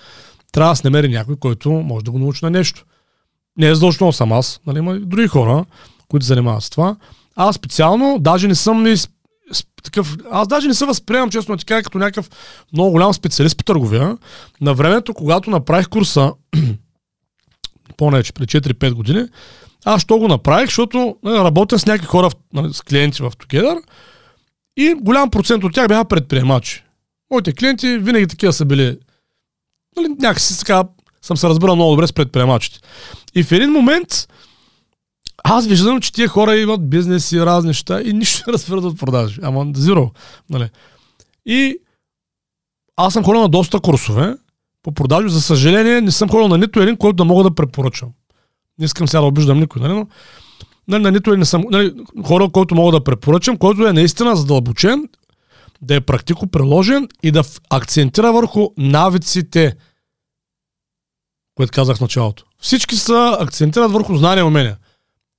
[0.52, 2.84] трябва да се намери някой, който може да го научи на нещо.
[3.56, 5.64] Не е задължително съм аз, нали, има и други хора,
[6.08, 6.96] които занимават с това.
[7.36, 9.08] Аз специално, даже не съм с-
[9.82, 12.30] такъв, аз даже не се възприемам, честно ти кажа, като някакъв
[12.72, 14.18] много голям специалист по търговия.
[14.60, 16.32] На времето, когато направих курса,
[17.96, 19.28] по-нече, преди 4-5 години,
[19.84, 23.82] аз що го направих, защото нали, работя с някакви хора, нали, с клиенти в Together
[24.76, 26.84] и голям процент от тях бяха предприемачи.
[27.30, 28.98] Моите клиенти винаги такива са били.
[29.96, 30.84] Нали, някакси така
[31.22, 32.80] съм се разбирал много добре с предприемачите.
[33.34, 34.28] И в един момент
[35.44, 38.98] аз виждам, че тия хора имат бизнес и разни неща и нищо не разбират от
[38.98, 39.40] продажи.
[39.42, 40.10] Ама зиро.
[40.50, 40.70] Нали.
[41.46, 41.78] И
[42.96, 44.36] аз съм ходил на доста курсове
[44.82, 45.28] по продажи.
[45.28, 48.08] За съжаление, не съм ходил на нито един, който да мога да препоръчам.
[48.78, 50.06] Не искам сега да обиждам никой, нали, но
[50.88, 51.64] нали, на нито един не съм.
[51.70, 55.08] Нали, хора, който мога да препоръчам, който е наистина задълбочен,
[55.82, 59.76] да е практико приложен и да акцентира върху навиците,
[61.54, 62.44] което казах в началото.
[62.60, 64.76] Всички са акцентират върху знания и умения.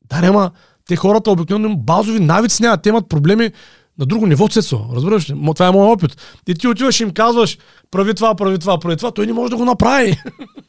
[0.09, 0.51] Да, няма,
[0.87, 3.51] те хората обикновено базови навици нямат, те имат проблеми
[3.99, 4.85] на друго ниво, Цецо.
[4.95, 5.35] Разбираш ли?
[5.55, 6.21] Това е моят опит.
[6.47, 7.57] И ти отиваш и им казваш,
[7.91, 10.17] прави това, прави това, прави това, той не може да го направи.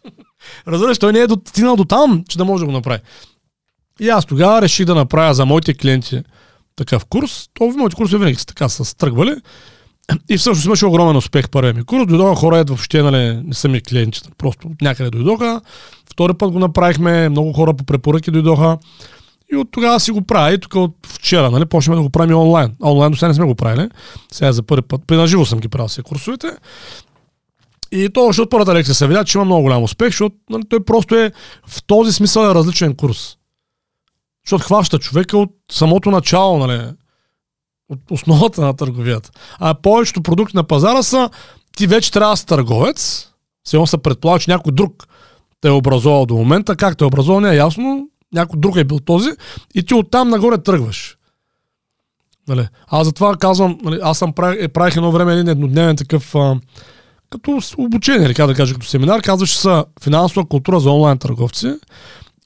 [0.68, 3.00] Разбираш, той не е до- стигнал до там, че да може да го направи.
[4.00, 6.22] И аз тогава реших да направя за моите клиенти
[6.76, 7.48] такъв курс.
[7.54, 9.34] То в моите курсове винаги са така са стръгвали.
[10.28, 12.06] И всъщност имаше огромен успех първия ми курс.
[12.06, 15.60] Дойдоха хора, ето въобще нали, не са ми клиенти, просто някъде дойдоха.
[16.10, 18.78] Втори път го направихме, много хора по препоръки дойдоха.
[19.52, 20.52] И от тогава си го правя.
[20.52, 22.76] И тук от вчера, нали, почнем да го правим онлайн.
[22.84, 23.88] Онлайн до сега не сме го правили.
[24.32, 25.00] Сега за първи път.
[25.06, 26.56] При наживо съм ги правил си курсовете.
[27.92, 30.62] И то още от първата лекция се видя, че има много голям успех, защото нали,
[30.68, 31.32] той просто е
[31.66, 33.36] в този смисъл е различен курс.
[34.46, 36.82] Защото хваща човека от самото начало, нали,
[37.88, 39.30] от основата на търговията.
[39.58, 41.30] А повечето продукти на пазара са,
[41.76, 43.28] ти вече трябва да си търговец,
[43.66, 45.06] сега се предполага, че някой друг
[45.60, 48.84] те е образовал до момента, как те е образовал не е ясно, някой друг е
[48.84, 49.30] бил този
[49.74, 51.16] и ти оттам нагоре тръгваш.
[52.48, 52.68] Нали?
[52.88, 56.56] Аз затова казвам, нали, аз съм правих, е, правих едно време един еднодневен такъв а,
[57.30, 61.74] като обучение, или как да кажа, като семинар, казваше се финансова култура за онлайн търговци.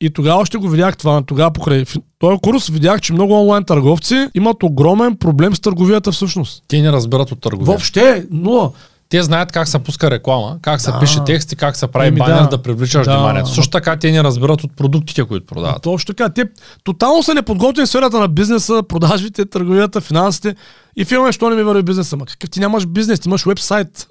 [0.00, 1.22] И тогава още го видях това.
[1.22, 1.84] Тогава покрай
[2.18, 6.64] този курс видях, че много онлайн търговци имат огромен проблем с търговията всъщност.
[6.68, 7.66] Те не разбират от търговия.
[7.66, 8.70] Въобще, нула.
[9.14, 11.00] Те знаят как се пуска реклама, как се Да.
[11.00, 12.48] пише текст и как се прави Еми, банер да.
[12.48, 13.14] да, привличаш Да.
[13.14, 13.48] вниманието.
[13.48, 15.82] Също така те не разбират от продуктите, които продават.
[15.82, 16.28] Точно така.
[16.28, 16.44] Те
[16.84, 20.54] тотално са неподготвени в сферата на бизнеса, продажбите, търговията, финансите.
[20.96, 22.16] И филма, що не ми върви бизнеса.
[22.16, 24.06] Ма какъв ти нямаш бизнес, ти имаш вебсайт.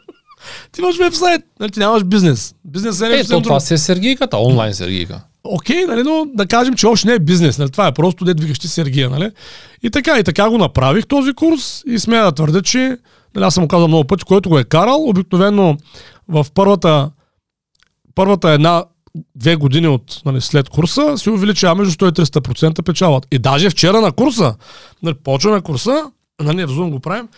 [0.72, 2.54] ти имаш вебсайт, нали, ти нямаш бизнес.
[2.64, 5.20] Бизнес е Е, нещо то това си е Сергийката, онлайн Сергийка.
[5.44, 7.58] Окей, нали, но да кажем, че още не е бизнес.
[7.58, 7.70] Нали?
[7.70, 9.10] Това е просто дед викащи Сергия.
[9.10, 9.30] Нали?
[9.82, 12.98] И така, и така го направих този курс и смея да твърдя, че
[13.36, 15.76] нали, аз съм му казал много пъти, който го е карал, обикновено
[16.28, 17.10] в първата,
[18.14, 18.84] първата една
[19.34, 23.26] две години от, нали, след курса се увеличава между 100 и 300% печалът.
[23.32, 24.54] И даже вчера на курса,
[25.02, 27.28] нали, почваме курса, нали, в Zoom го правим,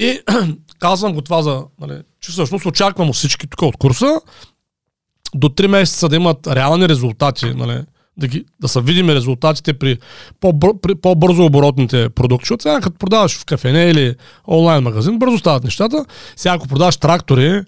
[0.00, 0.20] и
[0.78, 4.20] казвам го това за, нали, че всъщност очаквам всички тук от курса,
[5.34, 7.82] до 3 месеца да имат реални резултати, нали,
[8.16, 9.98] да, ги, да са видими резултатите при,
[10.40, 12.44] по-бър, при по-бързо оборотните продукти.
[12.44, 14.14] Защото сега като продаваш в кафене или
[14.48, 16.04] онлайн магазин, бързо стават нещата.
[16.36, 17.62] Сега ако продаваш трактори,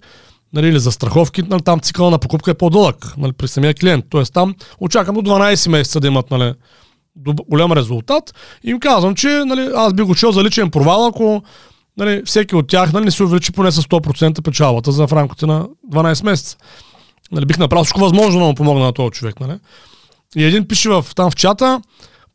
[0.53, 4.05] нали, или за страховки, нали, там цикъла на покупка е по-дълъг нали, при самия клиент.
[4.09, 6.53] Тоест там очаквам до 12 месеца да имат нали,
[7.49, 8.33] голям резултат.
[8.63, 11.43] И им казвам, че нали, аз би го чел за личен провал, ако
[11.97, 15.45] нали, всеки от тях нали, не се увеличи поне с 100% печалбата за в рамките
[15.45, 16.57] на 12 месеца.
[17.31, 19.39] Нали, бих направил всичко възможно да му помогна на този човек.
[19.39, 19.53] Нали?
[20.35, 21.81] И един пише в, там в чата,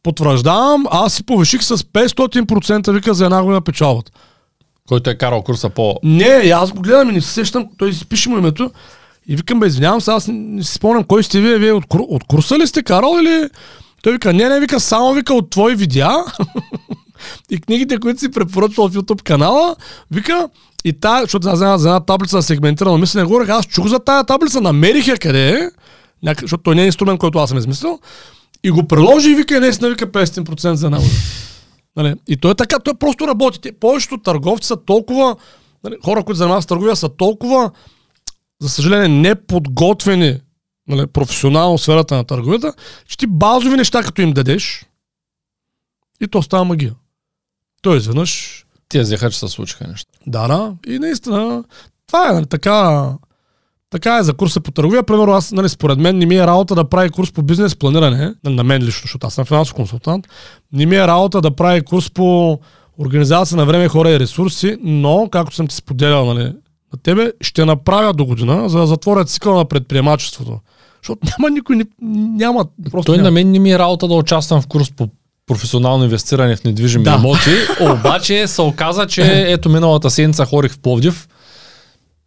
[0.03, 4.13] потвърждавам, аз си повиших с 500% вика за една година печалбата.
[4.89, 5.97] Който е карал курса по...
[6.03, 8.71] Не, аз го гледам и не се сещам, той си пише му името.
[9.29, 12.25] И викам, бе, извинявам се, аз не, си спомням кой сте вие, вие от, от
[12.25, 13.49] курса ли сте карал или...
[14.03, 16.17] Той вика, не, не, вика, само вика от твои видеа
[17.51, 19.77] и книгите, които си препоръчвал в YouTube канала,
[20.11, 20.49] вика,
[20.85, 24.25] и та, защото аз за една таблица за сегментирано мислене, говорех, аз чух за тая
[24.25, 25.71] таблица, намерих я къде е,
[26.23, 27.99] някъде, защото той не е инструмент, който аз съм измислил,
[28.65, 31.15] и го приложи и вика, наистина вика 500% за една година.
[31.97, 32.15] Нали?
[32.29, 33.61] И той е така, той просто работи.
[33.61, 35.37] Те, повечето търговци са толкова,
[35.85, 37.71] нали, хора, които занимават с търговия, са толкова,
[38.61, 40.41] за съжаление, неподготвени
[40.89, 42.75] нали, професионално в сферата на търговията,
[43.07, 44.87] че ти базови неща, като им дадеш,
[46.21, 46.95] и то става магия.
[47.83, 50.11] Той изведнъж, Те взеха, че се случиха неща.
[50.27, 51.65] да, да, и наистина,
[52.07, 53.09] това е нали, така,
[53.93, 55.03] така е за курса по търговия.
[55.03, 58.35] Примерно аз, нали, според мен, не ми е работа да прави курс по бизнес планиране,
[58.45, 60.29] на мен лично, защото аз съм финансов консултант,
[60.73, 62.59] не ми е работа да прави курс по
[62.99, 66.45] организация на време, хора и ресурси, но, както съм ти споделял, нали,
[66.93, 70.59] на тебе, ще направя до година, за да затворя цикъла на предприемачеството.
[71.03, 71.85] Защото няма никой, ни-
[72.37, 73.25] няма, просто Той няма.
[73.25, 75.09] на мен не ми е работа да участвам в курс по
[75.47, 77.15] професионално инвестиране в недвижими Да.
[77.15, 77.51] имоти,
[77.83, 81.29] обаче се оказа, че ето миналата седмица хорих в Пловдив,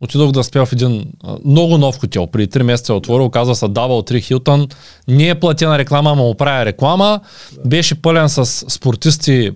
[0.01, 1.05] отидох да спя в един
[1.45, 2.27] много нов хотел.
[2.27, 4.73] Преди 3 месеца е отворил, казва се Double 3 Hilton.
[5.08, 7.19] Не е платена реклама, ама му правя реклама.
[7.65, 9.51] Беше пълен с спортисти,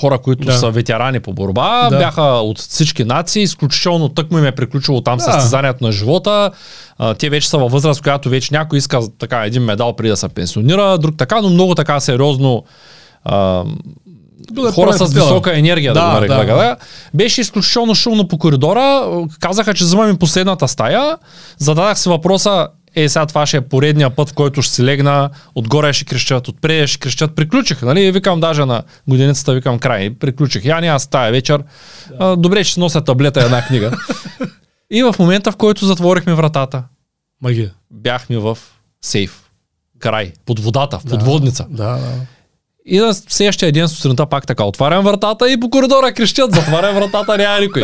[0.00, 0.52] хора, които Да.
[0.52, 1.98] са ветерани по борба, Да.
[1.98, 5.24] бяха от всички нации, изключително тъкмо им е приключило там Да.
[5.24, 6.50] състезанието на живота.
[6.98, 10.16] А, те вече са във възраст, която вече някой иска така един медал преди да
[10.16, 12.64] се пенсионира, друг така, но много така сериозно
[13.24, 13.64] а,
[14.50, 16.52] Да, хора с висока енергия, да, Да, да го нарека.
[16.52, 16.58] да.
[16.58, 16.76] Да, да.
[17.14, 19.10] Беше изключително шумно по коридора.
[19.40, 21.16] Казаха, че взимам им последната стая.
[21.58, 25.30] Зададах си въпроса, е, сега това ще е поредния път, в който ще си легна,
[25.54, 27.34] отгоре ще крещят, отпред ще крещят.
[27.34, 28.12] Приключих, нали?
[28.12, 30.10] Викам даже на годиницата, викам край.
[30.10, 30.64] Приключих.
[30.64, 31.62] Я няма с тая вечер.
[32.18, 33.90] А, добре, ще нося таблета една книга.
[34.90, 36.84] и в момента, в който затворихме вратата,
[37.42, 37.70] Магия.
[37.90, 38.58] бяхме в
[39.02, 39.42] сейф.
[39.98, 40.32] Край.
[40.46, 41.66] Под водата, в подводница.
[41.70, 42.12] Да, да.
[42.90, 47.38] И на следващия ден сутринта пак така отварям вратата и по коридора крещят, затварям вратата,
[47.38, 47.82] няма никой.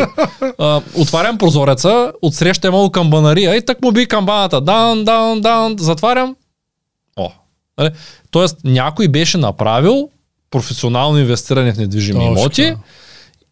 [0.58, 4.60] А, отварям прозореца, отсреща имало камбанария и так му би камбаната.
[4.60, 6.36] Дан, дан, дан, затварям.
[7.16, 7.30] О.
[7.78, 7.90] Нали?
[8.30, 10.08] Тоест някой беше направил
[10.50, 12.74] професионално инвестиране в недвижими Точно имоти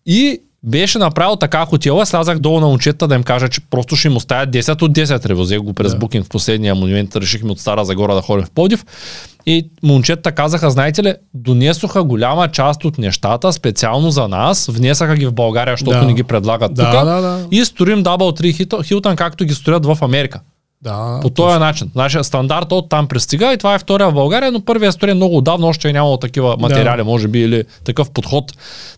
[0.07, 4.09] и беше направил така хотела, слязах долу на момчета да им кажа, че просто ще
[4.09, 7.85] им оставят 10 от 10 ревозех го през букинг в последния момент, решихме от Стара
[7.85, 8.85] Загора да ходим в Подив.
[9.47, 15.27] И момчета казаха, знаете ли, донесоха голяма част от нещата специално за нас, внесаха ги
[15.27, 16.05] в България, защото Да.
[16.07, 17.05] ни ги предлагат Да, тук.
[17.05, 17.47] да, да.
[17.51, 20.41] И строим Double 3 Hilton, както ги строят в Америка.
[20.83, 21.91] Да, По този начин.
[21.93, 25.37] Значи стандарт от там пристига и това е втория в България, но първия строен много
[25.37, 28.53] отдавна, още е нямало такива материали, може би, или такъв подход.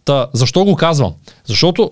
[0.05, 1.13] Та, защо го казвам?
[1.45, 1.91] Защото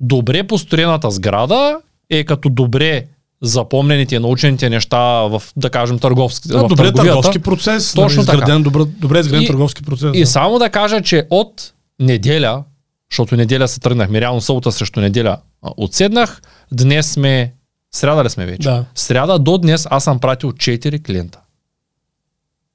[0.00, 1.76] добре построената сграда
[2.10, 3.04] е като добре
[3.42, 7.94] запомнените и научените неща в, да кажем, търговски, Да, в добре търговски процес.
[7.94, 8.36] Точно нали, така.
[8.38, 10.10] изграден, добре, добре изграден И- търговски процес.
[10.14, 10.26] И да.
[10.26, 12.64] само да кажа, че от неделя,
[13.10, 15.36] защото неделя се тръгнахме, реално събота срещу неделя
[15.76, 17.52] отседнах, днес сме
[17.92, 18.68] Сряда ли сме вече?
[18.68, 18.84] Да.
[18.94, 21.38] Сряда до днес аз съм пратил 4 клиента.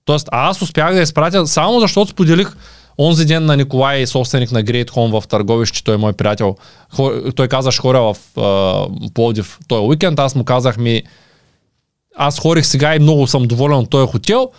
[0.05, 2.55] Тоест, аз успях да изпратя само защото споделих
[2.97, 6.55] онзи ден на Николай, собственик на Great Home в Търговище, той е мой приятел.
[7.35, 10.19] Той каза, ще хоря в а, Пловдив този уикенд.
[10.19, 11.03] Аз му казах ми,
[12.15, 14.51] аз хорих сега и много съм доволен от този хотел.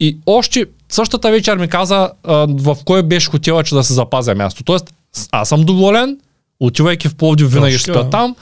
[0.00, 4.34] И още същата вечер ми каза а, в кой беше хотела, че да се запазя
[4.34, 4.64] място.
[4.64, 4.94] Тоест,
[5.32, 6.18] аз съм доволен,
[6.60, 8.36] отивайки в Пловдив винаги ще спя там.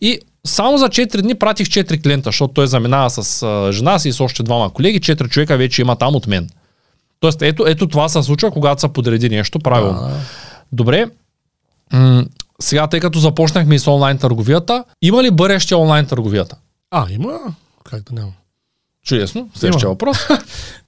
[0.00, 4.08] И само за 4 дни пратих 4 клиента, защото той заминава с а, жена си
[4.08, 5.00] и с още двама колеги.
[5.00, 6.48] 4 човека вече има там от мен.
[7.20, 10.00] Тоест, ето, ето това се случва, когато се подреди нещо правилно.
[10.00, 10.16] Да.
[10.72, 11.06] Добре.
[11.92, 12.24] М-
[12.60, 16.56] сега, тъй като започнахме и с онлайн търговията, има ли бъдеще онлайн търговията?
[16.90, 17.38] А, има.
[17.84, 18.32] Как да няма?
[19.06, 19.50] Чудесно.
[19.54, 20.18] Следващия въпрос.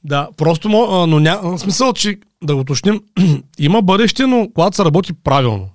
[0.06, 0.68] Да, просто,
[1.08, 3.00] но няма смисъл, че да го уточним,
[3.58, 5.68] има бъдеще, но когато се работи правилно.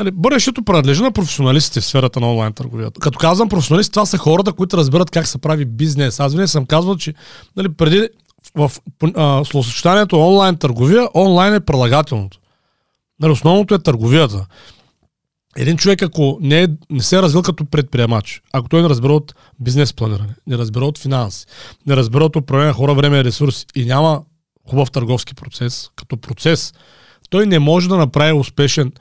[0.00, 3.00] Нали, бъдещето принадлежи на професионалистите в сферата на онлайн търговията.
[3.00, 6.20] Като казвам професионалисти, това са хората, които разбират как се прави бизнес.
[6.20, 7.14] Аз винаги съм казвал, че
[7.56, 8.08] нали, преди
[8.54, 8.72] в
[9.16, 12.38] а, словосъчетанието онлайн търговия, онлайн е прилагателното.
[13.20, 14.46] Нали, основното е търговията.
[15.56, 19.12] Един човек, ако не, е, не се е развил като предприемач, ако той не разбира
[19.12, 21.46] от бизнес планиране, не разбира от финанси,
[21.86, 24.22] не разбира от управление хора, време и ресурси и няма
[24.68, 26.74] хубав търговски процес, като процес,
[27.30, 28.92] той не може да направи успешен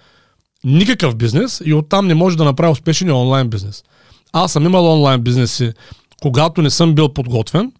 [0.63, 3.83] никакъв бизнес и оттам не може да направи успешен онлайн бизнес.
[4.33, 5.71] Аз съм имал онлайн бизнеси,
[6.21, 7.71] когато не съм бил подготвен.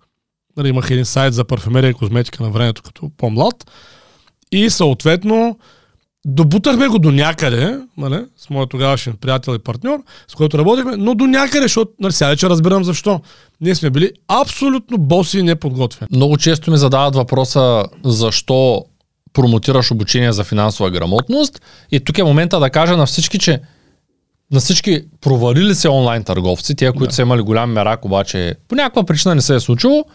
[0.57, 3.71] Нали, имах един сайт за парфюмерия и козметика на времето като по-млад.
[4.51, 5.59] И съответно
[6.25, 11.15] добутахме го до някъде, нали, с моят тогавашен приятел и партньор, с който работихме, но
[11.15, 13.21] до някъде, защото нали, сега вече разбирам защо.
[13.61, 16.09] Ние сме били абсолютно боси и неподготвени.
[16.11, 18.85] Много често ми задават въпроса защо
[19.33, 21.61] промотираш обучение за финансова грамотност.
[21.91, 23.61] И тук е момента да кажа на всички, че
[24.51, 27.15] на всички провалили се онлайн търговци, тия, които Да.
[27.15, 30.05] са имали голям мерак, обаче по някаква причина не се е случило,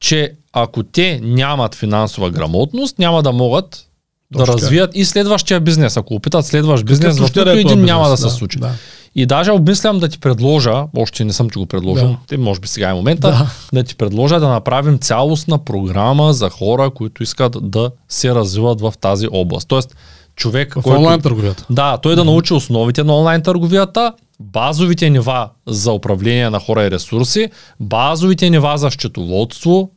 [0.00, 3.84] че ако те нямат финансова грамотност, няма да могат
[4.32, 4.62] да Точно така.
[4.64, 5.96] развият и следващия бизнес.
[5.96, 8.58] Ако опитат следващ бизнес, да е един този няма да бизнес, се случи.
[8.58, 8.72] Да.
[9.14, 12.38] И даже обмислям да ти предложа, още не съм ти го предложил, Да.
[12.38, 13.46] може би сега е момента, Да.
[13.72, 18.94] да ти предложа да направим цялостна програма за хора, които искат да се развиват в
[19.00, 19.68] тази област.
[19.68, 19.96] Тоест,
[20.36, 20.98] човек, В който...
[20.98, 21.64] онлайн търговията.
[21.70, 26.90] Да, той да научи основите на онлайн търговията, базовите нива за управление на хора и
[26.90, 29.90] ресурси, базовите нива за счетоводство,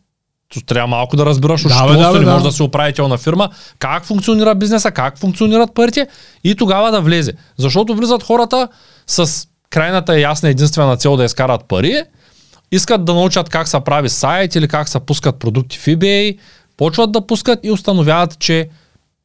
[0.54, 2.40] то трябва малко да разбираш Да, бе, да, бе, не да.
[2.40, 6.08] да си управител на фирма, как функционира бизнеса, как функционират парите
[6.44, 7.34] и тогава да влезе.
[7.58, 8.68] Защото влизат хората
[9.12, 12.04] с крайната ясна единствена цел да изкарат пари,
[12.72, 16.38] искат да научат как се прави сайт или как се пускат продукти в eBay,
[16.78, 18.70] почват да пускат и установяват, че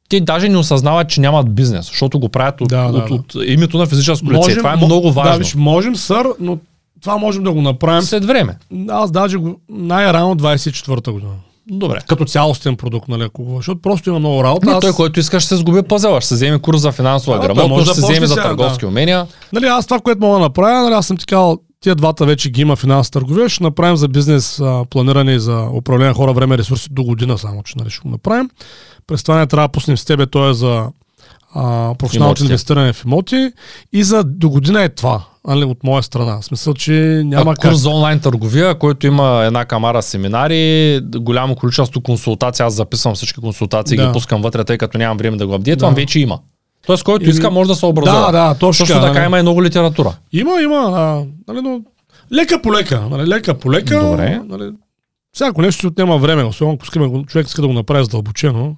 [0.08, 3.14] те даже не осъзнават, че нямат бизнес, защото го правят от, Да, да, от, да.
[3.14, 4.56] от, името на физическо лице.
[4.56, 5.32] Това е много важно.
[5.32, 6.58] Да, виж, можем, сър, но
[7.00, 8.02] това можем да го направим.
[8.02, 8.56] След време.
[8.88, 11.32] Аз даже го най-рано 24-та година.
[11.70, 11.98] Добре.
[12.08, 14.66] Като цялостен продукт, нали, ако защото просто има много работа.
[14.66, 16.20] Не, аз, той, който искаш, ще се сгуби пъзела.
[16.20, 18.80] Ще се вземе курс за финансова Да, грамотност, може да ще се вземе за търговски
[18.80, 18.86] да.
[18.86, 19.26] умения.
[19.52, 22.50] нали, аз това, което мога да направя, нали, аз съм ти казал, тия двата вече
[22.50, 26.58] ги има финансова търговия, ще направим за бизнес а, планиране и за управление хора, време
[26.58, 28.50] ресурси до година само, че нали, ще го направим.
[29.06, 30.86] През това не трябва да пуснем с тебе, то е за
[31.56, 33.52] а, професионалното инвестиране в имоти
[33.92, 36.40] и за до година е това, нали, от моя страна.
[36.40, 36.92] В смисъл, че
[37.24, 37.70] няма а, как.
[37.70, 42.62] курс за онлайн търговия, който има една камара семинари, голямо количество консултации.
[42.64, 44.06] Аз записвам всички консултации, Да.
[44.06, 45.94] ги пускам вътре, тъй като нямам време да го апдейтвам.
[45.94, 46.00] Да.
[46.00, 46.38] Вече има.
[46.86, 48.32] Тоест, който иска, може да се образува.
[48.32, 49.26] Да, да, точно Също така нали.
[49.26, 50.14] има и много литература.
[50.32, 50.76] Има, има.
[50.76, 51.80] А, нали, но
[52.32, 53.00] лека по лека.
[53.10, 54.00] Нали, лека по лека.
[54.00, 54.40] Добре.
[54.48, 54.70] Нали,
[55.32, 58.76] всяко нещо отнема време, особено ако искаме, човек иска да го направи задълбочено.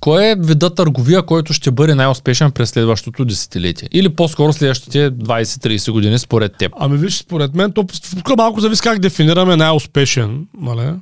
[0.00, 3.88] Кой е вида търговия, който ще бъде най-успешен през следващото десетилетие?
[3.92, 6.72] Или по-скоро следващите 20-30 години според теб?
[6.78, 7.84] Ами виж, според мен, то
[8.16, 10.46] тук малко зависи как дефинираме най-успешен.
[10.60, 10.92] Нали?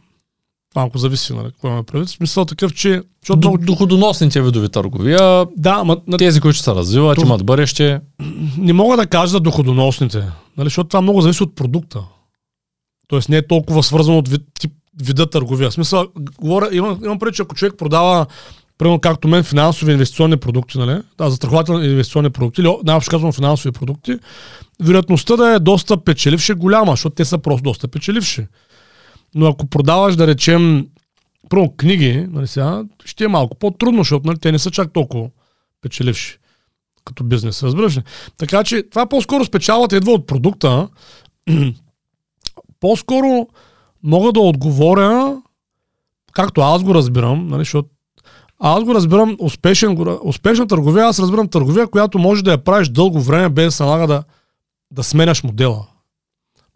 [0.76, 2.08] Малко зависи, нали, какво имаме предвид.
[2.08, 3.02] Смисъл такъв, че...
[3.22, 6.16] Защото До, доходоносните видови търговия, Да, ма, на...
[6.16, 8.00] тези, които се развиват, Това- имат бъдеще.
[8.58, 10.18] не мога да кажа за доходоносните,
[10.56, 12.00] нали, защото това много зависи от продукта.
[13.08, 15.70] Тоест не е толкова свързано от вид, тип, вида търговия.
[15.70, 16.06] В смисъл,
[16.40, 18.26] говоря, имам, имам преди, че ако човек продава,
[18.78, 21.02] примерно както мен, финансови инвестиционни продукти, нали?
[21.18, 24.18] Да, застрахователни инвестиционни продукти, или най-общо казвам финансови продукти,
[24.80, 28.46] вероятността да е доста печеливши е голяма, защото те са просто доста печеливши.
[29.34, 30.86] Но ако продаваш, да речем,
[31.48, 35.28] първо книги, нали сега, ще е малко по-трудно, защото нали, те не са чак толкова
[35.82, 36.38] печеливши
[37.06, 38.02] като бизнес, разбираш ли?
[38.38, 40.88] Така че това по-скоро спечалата идва от продукта.
[42.80, 43.48] по-скоро
[44.02, 45.42] мога да отговоря,
[46.32, 47.88] както аз го разбирам, нали, защото
[48.58, 53.20] аз го разбирам успешен, успешна търговия, аз разбирам търговия, която може да я правиш дълго
[53.20, 54.24] време, без да се налага да
[54.90, 55.86] да сменяш модела.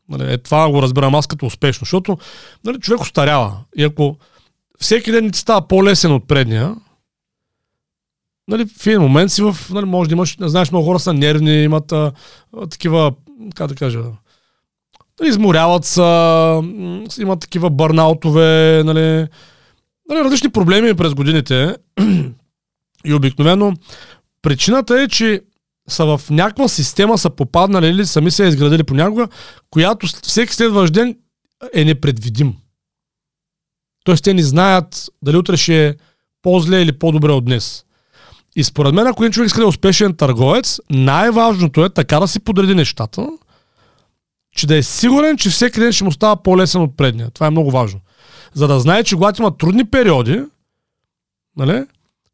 [0.09, 2.19] Нали, е, това го разбирам аз като успешно, защото
[2.65, 3.57] нали, човек остарява.
[3.77, 4.17] И ако
[4.81, 6.77] всеки ден ти става по-лесен от предния,
[8.49, 11.13] нали, в един момент си в, нали, може да имаш, не знаеш, много хора са
[11.13, 12.13] нервни, имат а,
[12.57, 13.13] а, такива,
[13.55, 14.03] как да кажа,
[15.21, 16.63] нали, изморяват са,
[17.19, 19.27] имат такива бърнаутове, нали,
[20.17, 21.77] различни проблеми през годините.
[23.05, 23.73] И обикновено
[24.43, 25.41] причината е, че
[25.89, 29.29] са в някаква система, са попаднали или сами се изградили понякога,
[29.71, 31.17] която всеки следващ ден
[31.75, 32.55] е непредвидим.
[34.05, 35.95] Тоест те не знаят дали утре ще е
[36.43, 37.85] по-зле или по-добре от днес.
[38.57, 42.29] И според мен, ако един човек иска да е успешен търговец, най-важното е така да
[42.29, 43.29] си подреди нещата,
[44.57, 47.31] че да е сигурен, че всеки ден ще му става по-лесен от предния.
[47.31, 48.01] Това е много важно.
[48.55, 50.43] За да знае, че когато има трудни периоди,
[51.57, 51.85] нали,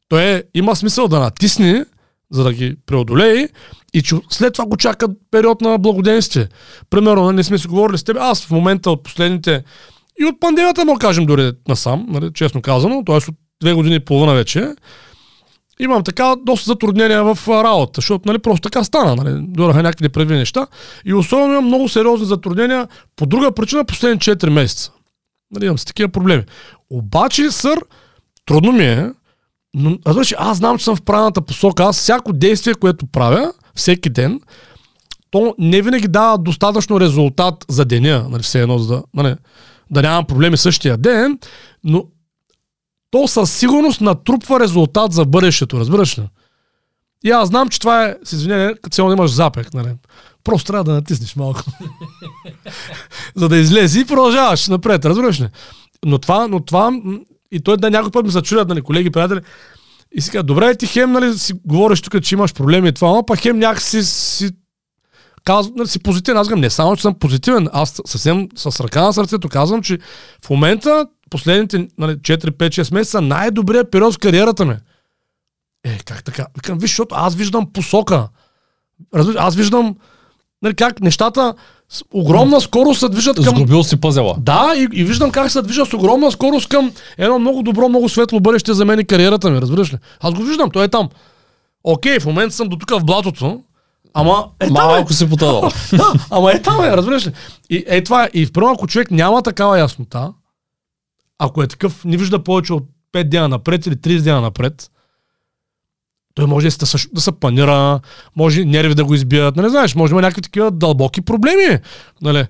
[0.09, 1.85] то е, има смисъл да натисне,
[2.31, 3.49] за да ги преодолее
[3.95, 6.49] и че след това го чака период на благоденствие.
[6.91, 9.65] Примерно, не сме си говорили с теб, аз в момента от последните
[10.21, 13.17] и от пандемията, му кажем дори насам, нали, честно казано, т.е.
[13.17, 14.75] от две години и половина вече,
[15.81, 19.17] имам така доста затруднения в работа, защото нали, просто така стана.
[19.17, 20.67] Нали, дораха някакви непредвидени неща.
[21.05, 24.93] И особено имам много сериозни затруднения по друга причина последните 4 месеца.
[25.51, 26.45] Нали, имам с такива проблеми.
[26.91, 27.79] Обаче, сър,
[28.47, 29.11] трудно ми е,
[29.75, 31.85] но разбираш, аз знам, че съм в правилната посока.
[31.85, 34.41] Аз всяко действие, което правя, всеки ден,
[35.31, 39.37] то не винаги дава достатъчно резултат за деня, нали, все едно, за да, нали,
[39.91, 41.39] да нямам проблеми същия ден,
[41.85, 42.05] но
[43.11, 46.29] то със сигурност натрупва резултат за бъдещето, разбираш ли?
[47.25, 49.89] И аз знам, че това е, с извинение, като цяло имаш запек, нали?
[50.47, 51.63] Просто трябва да натиснеш малко.
[53.35, 55.49] за да излезе и продължаваш напред, разбираш ли?
[56.05, 56.93] Но това, но това,
[57.53, 59.41] и той да някой път ми се чудят, нали, колеги, приятели,
[60.13, 63.09] и си казват, добре, ти хем, нали, си говориш тук, че имаш проблеми и това,
[63.09, 64.51] но пък хем някакси си,
[65.45, 66.39] казвам, нали, си позитивен.
[66.39, 69.99] Аз казвам, не само, че съм позитивен, аз съвсем с ръка на сърцето казвам, че
[70.45, 74.77] в момента, последните нали, 4, 5, 6 месеца, най-добрият период в кариерата ми.
[75.85, 76.47] Е, как така?
[76.57, 78.29] Викам, виж, защото аз виждам посока.
[79.37, 79.97] Аз виждам
[80.63, 81.55] нали, как нещата
[81.89, 83.57] с огромна скорост се движат към...
[83.57, 84.35] Сгубил си пъзела.
[84.39, 88.09] Да, и, и виждам как се движа с огромна скорост към едно много добро, много
[88.09, 89.99] светло бъдеще за мен и кариерата ми, разбираш ли?
[90.21, 91.09] Аз го виждам, той е там.
[91.85, 93.61] Окей, в момента съм до тук в блатото,
[94.15, 94.81] ама е там е.
[94.81, 95.71] Малко си потънал.
[95.93, 97.33] Да, ама е там е, разбираш ли?
[97.71, 98.31] И е това е.
[98.35, 100.33] И първо, ако човек няма такава яснота,
[101.39, 102.85] ако е такъв, не вижда повече от
[103.15, 104.91] 5 дена напред или 30 дена напред,
[106.37, 108.01] той може да се, да се планира,
[108.37, 111.79] може нерви да го избият, нали знаеш, може да има някакви такива дълбоки проблеми,
[112.23, 112.47] нали.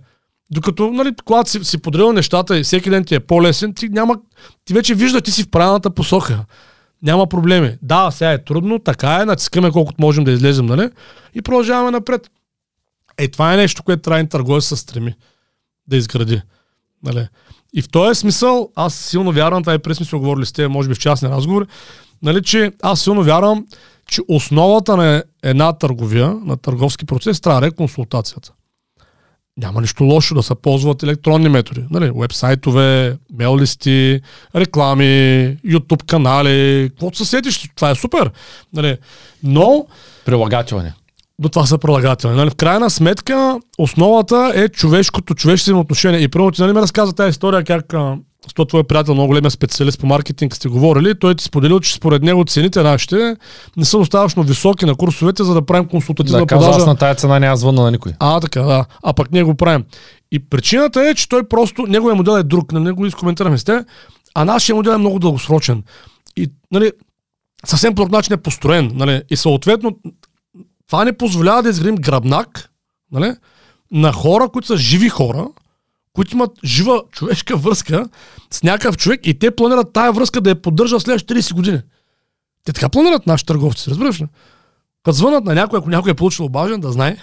[0.51, 4.17] Докато, нали, когато си, си подрил нещата и всеки ден ти е по-лесен, ти няма,
[4.65, 6.45] ти вече вижда, ти си в правилната посока.
[7.03, 7.77] Няма проблеми.
[7.83, 10.91] Да, сега е трудно, така е, натискаме колкото можем да излезем, нали?
[11.35, 12.31] И продължаваме напред.
[13.19, 15.15] Е, това е нещо, което трябва търговец се стреми
[15.87, 16.43] да изгради.
[17.03, 17.29] Нали?
[17.75, 20.89] И в този смисъл, аз силно вярвам, това и през сме говорили с теб, може
[20.89, 21.65] би в частни разговори,
[22.23, 23.67] нали, че аз силно вярвам,
[24.09, 28.53] че основата на една търговия, на търговски процес, трябва да е консултацията.
[29.57, 31.85] Няма нищо лошо да се ползват електронни методи.
[31.91, 34.21] Нали, вебсайтове, мейл листи,
[34.57, 35.05] реклами,
[35.67, 38.31] YouTube канали, каквото се сетиш, това е супер.
[38.73, 38.97] Нали,
[39.43, 39.87] но
[40.25, 40.93] Прилагателни.
[41.39, 42.37] До това са прилагателни.
[42.37, 42.51] Нали?
[42.51, 46.23] В крайна сметка, основата е човешкото, човешки взаимоотношения.
[46.23, 48.17] И първо ти нали, ми разказа тази история, как а,
[48.51, 51.95] с този твой приятел, много големия специалист по маркетинг, сте говорили, той ти споделил, че
[51.95, 53.37] според него цените нашите
[53.77, 56.71] не са достатъчно високи на курсовете, за да правим консултативна Да, продажа.
[56.71, 58.13] аз на тая цена няма звънна на никой.
[58.19, 58.85] А, така, да.
[59.03, 59.85] А пък ние го правим.
[60.33, 63.85] И причината е, че той просто, неговия модел е друг, на него изкоментирахме с те,
[64.35, 65.83] а нашия модел е много дългосрочен.
[66.37, 66.93] И, нали,
[67.67, 69.97] съвсем по друг начин е построен, нали, и съответно,
[70.87, 72.71] това не позволява да изградим гръбнак,
[73.13, 73.35] нали,
[73.91, 75.49] на хора, които са живи хора,
[76.13, 78.09] които имат жива човешка връзка
[78.51, 81.81] с някакъв човек и те планират тая връзка да я поддържа следващите 30 години.
[82.65, 84.27] Те така планират нашите търговци, разбираш ли?
[85.03, 87.17] Като звънат на някой, ако някой е получил обажен, да знае,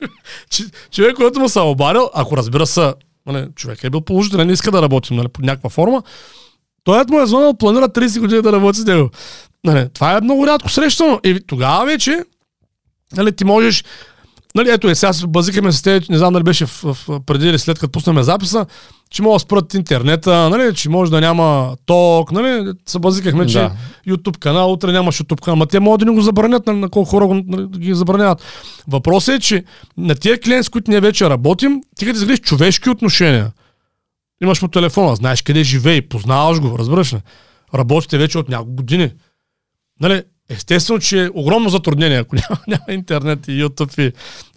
[0.50, 2.94] че човек, който му се е обадил, ако разбира се,
[3.26, 6.02] нали, човек е бил положителен, не иска да работим нали, под някаква форма,
[6.84, 9.10] той му е звънал, планира 30 години да работи с него.
[9.64, 11.20] Нали, това е много рядко срещано.
[11.24, 12.24] И тогава вече
[13.16, 13.84] нали, ти можеш
[14.54, 17.48] Нали, ето е, сега се базикаме с те, не знам дали беше в, в, преди
[17.48, 18.66] или след като пуснем записа,
[19.10, 23.58] че мога да спрат интернета, нали, че може да няма ток, нали, се базикахме, че
[23.58, 23.72] Да.
[24.08, 26.88] YouTube канал, утре нямаш YouTube канал, ма те могат да ни го забранят, нали, на
[26.88, 28.42] колко хора го, нали, ги забраняват.
[28.88, 29.64] Въпросът е, че
[29.96, 33.52] на тия клиенти, с които ние вече работим, ти като изградиш човешки отношения,
[34.42, 37.18] имаш му телефона, знаеш къде живее, познаваш го, разбираш ли?
[37.74, 39.10] Работите вече от няколко години.
[40.00, 44.12] Нали, Естествено, че е огромно затруднение, ако няма, няма интернет и YouTube и,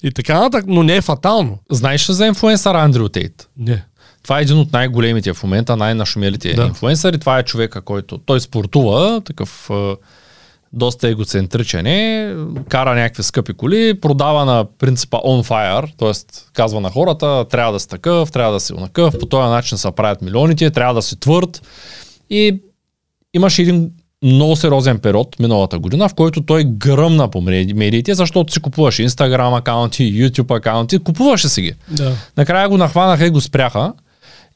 [0.07, 1.59] и така нататък, но не е фатално.
[1.71, 3.49] Знаеш ли за инфлуенсър Андрю Тейт?
[3.57, 3.83] Не.
[4.23, 6.63] Това е един от най-големите в момента, най-нашумелите Да.
[6.63, 7.19] инфлуенсъри.
[7.19, 9.69] Това е човека, който той спортува, такъв
[10.73, 12.35] доста егоцентричен е,
[12.69, 16.43] кара някакви скъпи коли, продава на принципа on fire, т.е.
[16.53, 19.91] казва на хората, трябва да си такъв, трябва да си онакъв, по този начин се
[19.91, 21.61] правят милионите, трябва да си твърд.
[22.29, 22.61] И
[23.33, 23.91] имаше един
[24.23, 29.09] много сериозен период миналата година, в който той гръмна по меди- медиите, защото си купуваше
[29.09, 31.73] Instagram акаунти, YouTube акаунти, купуваше си ги.
[31.91, 32.11] Да.
[32.37, 33.93] Накрая го нахванаха и го спряха.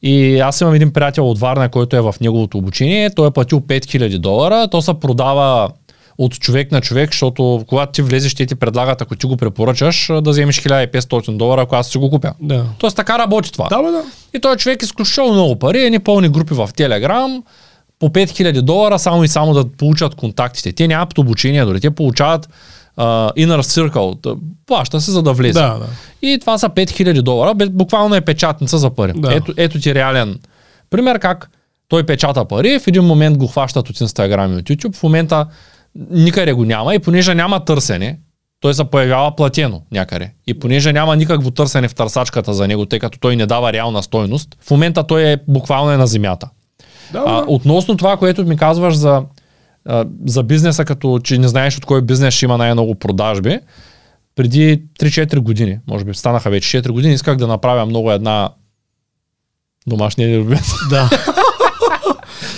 [0.02, 3.10] И аз имам един приятел от Варна, който е в неговото обучение.
[3.10, 4.68] Той е платил 5000 долара.
[4.70, 5.70] То се продава
[6.18, 10.10] от човек на човек, защото когато ти влезеш, те ти предлагат, ако ти го препоръчаш,
[10.22, 12.32] да вземеш 1500 долара, ако аз си го купя.
[12.40, 12.64] Да.
[12.78, 13.68] Тоест така работи това.
[13.68, 14.02] Да, бе, да.
[14.34, 17.42] И той човек изключително много пари, едни пълни групи в Телеграм,
[17.98, 20.72] по 5000 долара, само и само да получат контактите.
[20.72, 22.48] Те нямат обучение дори, те получават
[22.98, 25.60] uh, inner circle, плаща се за да влезе.
[25.60, 25.86] Да, да.
[26.22, 29.12] И това са 5000 долара, буквално е печатница за пари.
[29.16, 29.34] Да.
[29.34, 30.38] Ето, ето ти реален
[30.90, 31.50] пример как
[31.88, 35.46] той печата пари, в един момент го хващат от Instagram и от YouTube, в момента
[36.10, 38.18] никъде го няма и понеже няма търсене,
[38.60, 40.30] той се появява платено някъде.
[40.46, 44.02] И понеже няма никакво търсене в търсачката за него, тъй като той не дава реална
[44.02, 46.48] стойност, в момента той е буквално е на земята.
[47.12, 47.44] Да, А, да.
[47.48, 49.22] относно това, което ми казваш за,
[49.84, 53.58] а, за бизнеса, като че не знаеш от кой бизнес ще има най-много продажби,
[54.36, 58.50] преди 3-4 години, може би станаха вече 4 години, исках да направя много една
[59.86, 60.60] домашния любят.
[60.90, 61.10] да.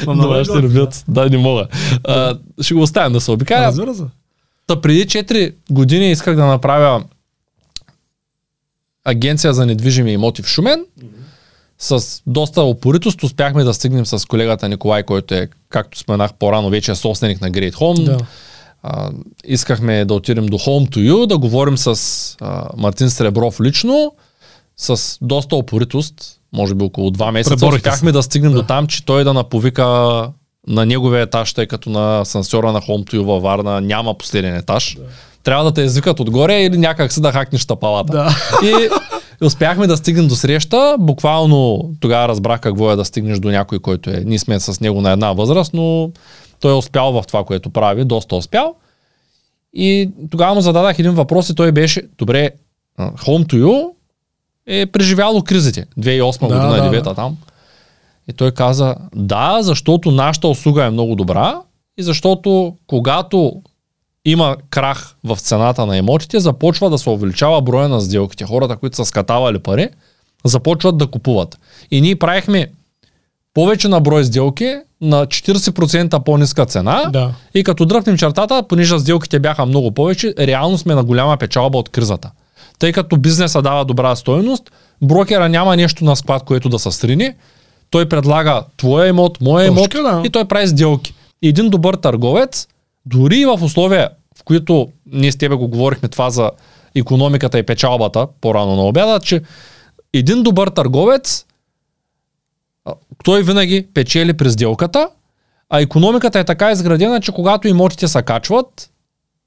[0.02, 0.68] Е Домашни готино.
[0.68, 1.04] любят.
[1.08, 1.66] Да, не мога.
[2.04, 3.66] А, ще го оставям да се обикаля.
[3.66, 4.02] Разбира се.
[4.66, 7.04] Та преди 4 години исках да направя
[9.04, 10.84] агенция за недвижими имоти в Шумен.
[11.80, 16.92] С доста опоритост успяхме да стигнем с колегата Николай, който е, както споменах по-рано, вече
[16.92, 18.04] е собственик на Great Home.
[18.04, 18.18] Да.
[18.82, 19.10] А,
[19.44, 21.96] искахме да отидем до Home to You, да говорим с
[22.40, 24.12] а, Мартин Сребров лично,
[24.76, 26.14] с доста опоритост,
[26.52, 28.12] може би около 2 месеца, Преборихте успяхме се.
[28.12, 28.58] да стигнем Да.
[28.58, 29.84] до там, че той да наповика
[30.66, 34.56] на неговия етаж, тъй като на асансьора на Home to You във Варна няма последен
[34.56, 34.96] етаж.
[35.42, 38.12] Трябва да те извикат отгоре или някак си да хакнеш тапалата.
[38.12, 38.36] Да.
[38.62, 38.88] И
[39.44, 40.96] успяхме да стигнем до среща.
[40.98, 44.22] Буквално тогава разбрах какво е да стигнеш до някой, който е.
[44.26, 46.10] Ние сме с него на една възраст, но
[46.60, 48.74] той е успял в това, което прави, доста успял.
[49.74, 52.50] И тогава му зададах един въпрос и той беше, добре,
[52.98, 53.90] Home to You
[54.66, 55.86] е преживяло кризите.
[55.98, 57.14] 2008 Да, година, да, 9 да.
[57.14, 57.36] там.
[58.28, 61.60] И той каза, да, защото нашата услуга е много добра
[61.98, 63.62] и защото когато
[64.24, 68.44] има крах в цената на имотите, започва да се увеличава броя на сделките.
[68.44, 69.88] Хората, които са скатавали пари,
[70.44, 71.58] започват да купуват.
[71.90, 72.70] И ние правихме
[73.54, 77.10] повече на брой сделки на 40% по-ниска цена.
[77.12, 77.34] Да.
[77.54, 81.88] И като дръпнем чертата, понеже сделките бяха много повече, реално сме на голяма печалба от
[81.88, 82.30] кризата.
[82.78, 84.70] Тъй като бизнеса дава добра стойност,
[85.02, 87.32] брокера няма нещо на склад, което да се срини.
[87.90, 90.22] Той предлага твоя имот, моя имот така, да.
[90.24, 91.14] и той прави сделки.
[91.42, 92.68] И един добър търговец,
[93.06, 96.50] дори и в условия, в които ние с тебе го говорихме това за
[96.94, 99.42] економиката и печалбата по-рано на обяда, че
[100.12, 101.46] един добър търговец,
[103.24, 105.08] той винаги печели през сделката,
[105.70, 108.90] а економиката е така изградена, че когато имотите се качват,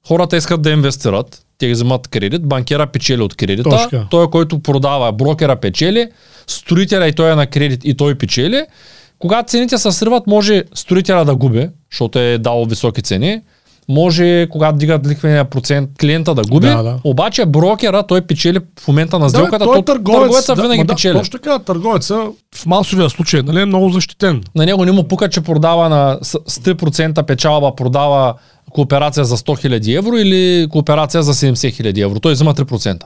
[0.07, 4.07] хората искат да инвестират, те вземат кредит, банкера печели от кредита, Точно така.
[4.11, 6.09] той, който продава, брокера печели,
[6.47, 8.65] строителя и той е на кредит и той печели.
[9.19, 13.41] Когато цените се сриват, може строителя да губи, защото е дал високи цени.
[13.89, 16.67] Може, когато дигат ликвения процент, клиента да губи.
[16.67, 16.99] Да, да.
[17.03, 19.57] Обаче брокера, той печели в момента на сделката.
[19.59, 21.17] да, той то- търговеца винаги ма да, печели.
[21.17, 24.43] Точно така, търговеца в масовия случай нали, е много защитен.
[24.55, 28.33] на него не му пука, че продава на с с 3% печалба, продава
[28.71, 32.19] кооперация за 100 000 евро или кооперация за 70 000 евро.
[32.19, 33.03] Той взима 3%.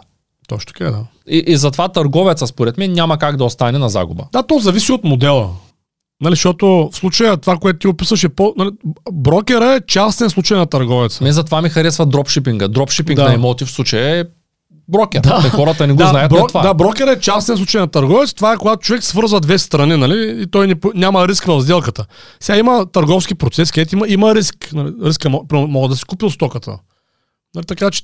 [0.48, 1.00] Точно така, да.
[1.30, 4.24] И, и затова търговеца, според мен, няма как да остане на загуба.
[4.34, 5.50] Да, то зависи от модела.
[6.22, 8.54] Нали, защото в случая това, което ти описаш е по...
[8.58, 8.70] Нали,
[9.14, 11.24] брокера е частен случай на търговеца.
[11.24, 12.68] Мен затова ми харесва дропшипинга.
[12.68, 13.28] Дропшипинг Да.
[13.28, 14.24] на имоти в случая е
[14.88, 15.20] брокер.
[15.22, 15.50] Да.
[15.50, 16.62] Хората не го да, знаят, бро, но е това.
[16.62, 18.34] да, брокер е частен случай на търговец.
[18.34, 20.42] Това е когато човек свързва две страни, нали?
[20.42, 22.06] И той не, няма риск в сделката.
[22.40, 24.70] Сега има търговски процес, където има, има риск.
[24.74, 24.94] Нали?
[25.04, 26.78] Риска мога да си купил стоката.
[27.56, 28.02] Нали, така че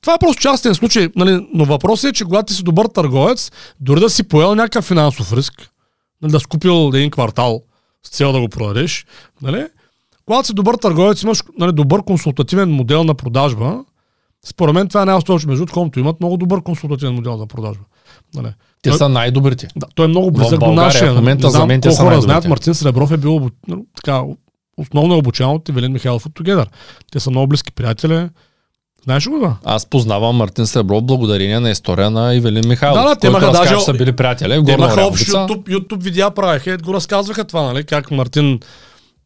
[0.00, 1.08] това е просто частен случай.
[1.16, 1.46] Нали?
[1.54, 5.32] Но въпросът е, че когато ти си добър търговец, дори да си поел някакъв финансов
[5.32, 5.69] риск,
[6.22, 7.62] нали, да си купил един квартал
[8.02, 9.06] с цел да го продадеш,
[9.42, 9.66] нали?
[10.26, 13.84] когато си добър търговец, имаш нали, добър консултативен модел на продажба,
[14.46, 15.50] според мен това е най-устойчиво.
[15.50, 17.84] Между другото, имат много добър консултативен модел за продажба.
[18.34, 18.52] Нали?
[18.82, 19.68] Те Той- са най-добрите.
[19.76, 21.12] Да, той е много близък до нашия.
[21.12, 23.86] в момента не знам за мен те са хора знаят, Мартин Сребров е бил ну,
[23.96, 24.22] така
[24.76, 26.66] основно е обучаван от Евелин Михайлов от Together.
[27.12, 28.28] Те са много близки приятели.
[29.04, 29.56] Знаеш го това?
[29.64, 33.02] Аз познавам Мартин Сребро благодарение на история на Ивелин Михайлов.
[33.02, 34.58] Да, да, те имаха даже- са били приятели.
[34.58, 35.28] в Горна имаха общ.
[35.28, 37.84] YouTube, YouTube видеа правеха и го разказваха това, нали?
[37.84, 38.60] Как Мартин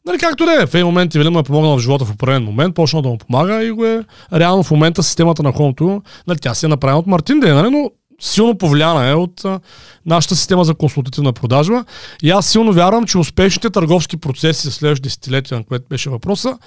[0.07, 2.45] Нали, както да е, в един момент Ивелин му е помогнал в живота в определен
[2.45, 6.39] момент, почна да му помага и го е реално в момента системата на хомто, нали,
[6.39, 9.61] тя си е направена от Мартин Дей, нали, но силно повлияна е от а,
[10.07, 11.85] нашата система за консултативна продажба.
[12.23, 16.59] И аз силно вярвам, че успешните търговски процеси в следващите десетилетия, на което беше въпроса,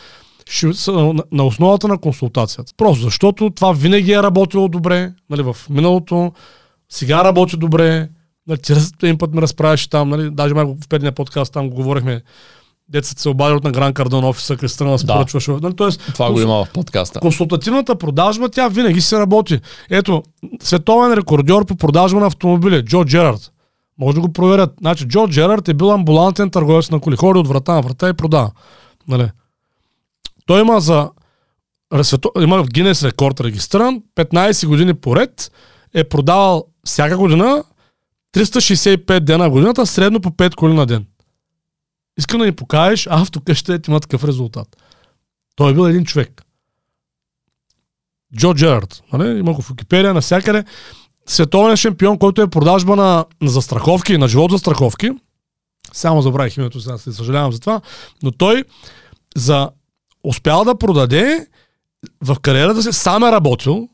[0.50, 2.74] ще са на, на основата на консултацията.
[2.78, 6.32] Просто защото това винаги е работило добре, нали, в миналото,
[6.90, 8.10] сега работи добре,
[8.48, 8.74] нали, ти
[9.04, 12.22] един път ме разправяше там, нали, даже май в предния подкаст там го говорихме,
[12.90, 15.48] децата се обадят на Гран Кардон офиса, Кристина да споръчваш.
[15.48, 17.20] Нали, тоест, Това го има в подкаста.
[17.20, 19.60] Консултативната продажба, тя винаги се работи.
[19.90, 20.24] Ето,
[20.62, 23.52] световен рекордьор по продажба на автомобили, Джо Джерард.
[24.00, 24.74] Може да го проверят.
[24.80, 27.16] Значи, Джо Джерард е бил амбулантен търговец на коли.
[27.16, 28.52] Ходи от врата на врата и продава.
[29.08, 29.30] Нали?
[30.48, 31.10] Той има за
[32.42, 35.52] има в Гинес рекорд регистриран, 15 години поред
[35.94, 37.64] е продавал всяка година
[38.36, 41.06] 365 дена в годината, средно по 5 коли на ден.
[42.18, 44.68] Искам да ни покажеш автокъщата има такъв резултат.
[45.56, 46.42] Той е бил един човек.
[48.38, 49.04] Джо Джерард.
[49.14, 49.40] Нали?
[49.40, 50.64] Има го в Википедия, навсякъде.
[51.26, 55.12] Световен шампион, който е продажба на, на застраховки, на живот застраховки.
[55.94, 57.82] Само забравих името, сега се съжалявам за това.
[58.24, 58.64] Но той
[59.36, 59.70] за
[60.28, 61.48] успял да продаде
[62.24, 63.90] в кариерата си, сам е работил.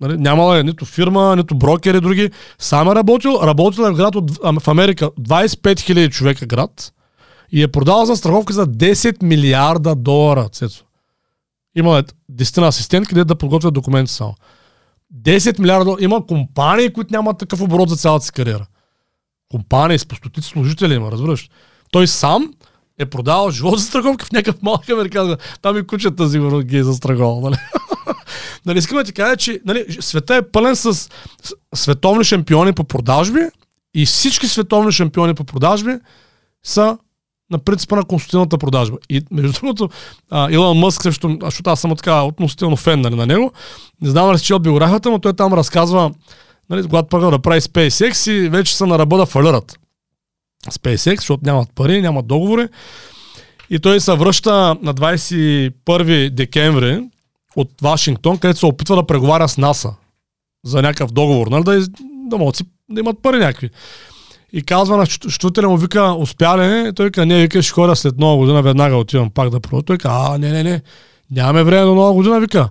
[0.00, 0.16] Нали?
[0.16, 2.30] Нямала е нито фирма, нито брокери, други.
[2.58, 3.38] Сам е работил.
[3.42, 4.30] Работил е в град от,
[4.60, 6.92] в Америка 25 000 човека град.
[7.52, 10.84] И е продавал застраховки за 10 милиарда долара, Цецо.
[11.76, 14.34] Има 10 асистентки, където да подготвят документи само.
[15.14, 16.04] 10 милиарда долара.
[16.04, 18.66] Има компании, които нямат такъв оборот за цялата си кариера.
[19.50, 21.50] Компании с по стотици служители има, разбираш.
[21.90, 22.52] Той сам
[22.98, 25.44] е продавал живот за страховка в някакъв малък американски.
[25.62, 27.40] Там и кучета сигурно ги е застраховал.
[27.40, 27.56] Нали?
[28.66, 31.08] нали, искам да ти кажа, че нали, света е пълен с,
[31.74, 33.40] световни шампиони по продажби
[33.94, 35.92] и всички световни шампиони по продажби
[36.62, 36.98] са
[37.50, 38.96] на принципа на консултативната продажба.
[39.10, 39.88] И между другото,
[40.30, 43.52] а, Илон Мъск също, защото аз съм така относително фен нали, на него,
[44.02, 46.10] не знам дали си чел биографията, но той там разказва,
[46.70, 49.78] нали, когато първо да прави SpaceX и вече са на ръба да фалират.
[50.66, 52.68] SpaceX, защото нямат пари, нямат договори.
[53.70, 57.02] И той се връща на 21 декември
[57.56, 59.94] от Вашингтон, където се опитва да преговаря с НАСА
[60.64, 61.86] за някакъв договор, нали, да,
[62.28, 63.70] да, могат си, да имат пари някакви.
[64.52, 66.94] И казва на щутеля му, вика, успя ли?
[66.94, 69.84] Той вика, не, вика, ще хора след нова година, веднага отивам пак да продавам.
[69.84, 70.82] Той вика, а, не, не, не,
[71.30, 72.68] нямаме време до нова година, вика.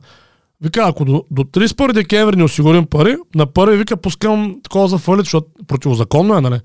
[0.62, 4.98] Вика, ако до, до 31 декември не осигурим пари, на първи вика пускам такова за
[4.98, 6.60] фалит, защото противозаконно е, нали?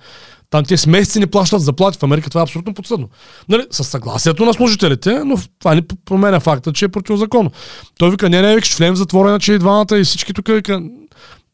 [0.53, 3.09] Там те с месеци не плащат заплати в Америка, това е абсолютно подсъдно.
[3.49, 7.51] Нали, с съгласието на служителите, но това не променя факта, че е противозаконно.
[7.99, 10.49] Той вика, не, не, вика, ще влезем в затвора, иначе и двамата и всички тук
[10.49, 10.83] вика,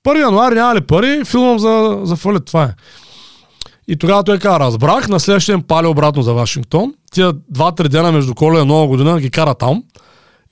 [0.06, 2.74] 1 януари няма ли пари, филмам за, за фалит, това е.
[3.88, 6.94] И тогава той каза, разбрах, на следващия ден пали обратно за Вашингтон.
[7.12, 9.82] Тия два-три дена между коледа и нова година ги кара там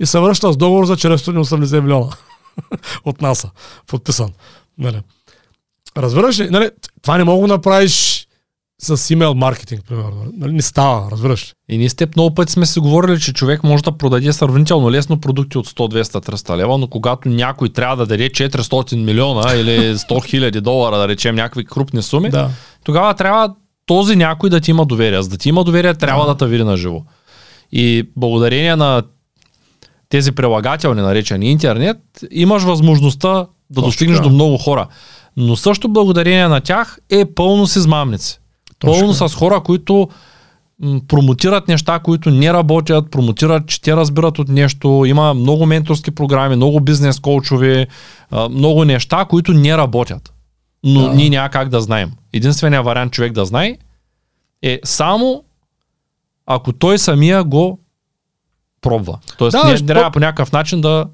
[0.00, 2.12] и се връща с договор за 480 милиона
[3.04, 3.50] от НАСА,
[3.86, 4.30] подписан.
[4.78, 5.00] Нали.
[5.96, 6.50] Разбираш ли?
[6.50, 6.70] Нали,
[7.02, 8.25] това не мога да направиш
[8.82, 10.24] с имейл маркетинг, примерно.
[10.36, 11.54] Нали, не става, разбираш?
[11.68, 14.90] И ние с теб много пъти сме си говорили, че човек може да продаде сравнително
[14.90, 19.54] лесно продукти от 100, 200, 300 лева, но когато някой трябва да даде 400 милиона
[19.54, 22.50] или 100 хиляди долара, да речем някакви крупни суми, Да.
[22.84, 23.54] тогава трябва
[23.86, 25.22] този някой да ти има доверие.
[25.22, 26.38] За да ти има доверие, трябва да, Да.
[26.38, 27.02] те види на живо.
[27.72, 29.02] И благодарение на
[30.08, 31.96] тези прилагателни, наречени интернет,
[32.30, 34.86] имаш възможността да Точно достигнеш до много хора.
[35.36, 38.40] Но също благодарение на тях е пълно с измамници.
[38.78, 40.08] Точно Пълно с хора, които
[40.80, 45.04] м, промотират неща, които не работят, промотират, че те разбират от нещо.
[45.06, 47.86] Има много менторски програми, много бизнес коучови,
[48.30, 50.32] а, много неща, които не работят.
[50.84, 51.08] Но Да.
[51.10, 52.12] ние няма как да знаем.
[52.32, 53.76] Единственият вариант човек да знае
[54.62, 55.44] е само
[56.46, 57.78] ако той самия го
[58.80, 59.18] пробва.
[59.38, 61.06] Тоест, Да, защо- трябва по някакъв начин да...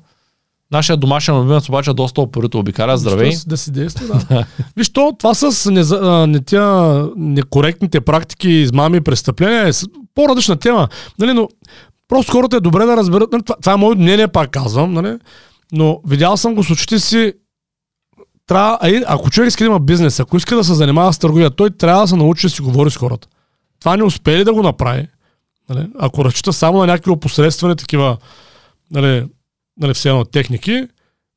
[0.72, 2.98] Нашия домашен любимец обаче доста опорито обикаля.
[2.98, 3.32] Здравей.
[3.32, 4.46] Си- да си действа, да.
[4.76, 5.82] Виж, то, това с не,
[6.26, 9.72] не тя, некоректните практики, измами и престъпления е
[10.14, 10.88] по-различна тема.
[11.18, 11.48] Нали, но
[12.08, 13.32] просто хората е добре да разберат.
[13.32, 14.92] Нали, това, това е моето мнение, пак казвам.
[14.92, 15.18] Нали,
[15.72, 17.32] но видял съм го с очите си.
[18.46, 21.70] Трябва, ако човек иска да има бизнес, ако иска да се занимава с търговия, той
[21.70, 23.28] трябва да се научи да си говори с хората.
[23.80, 25.08] Това не успее ли да го направи.
[25.68, 28.16] Нали, ако разчита само на някакви опосредствени такива
[28.90, 29.24] нали,
[29.80, 30.88] нали, все едно техники,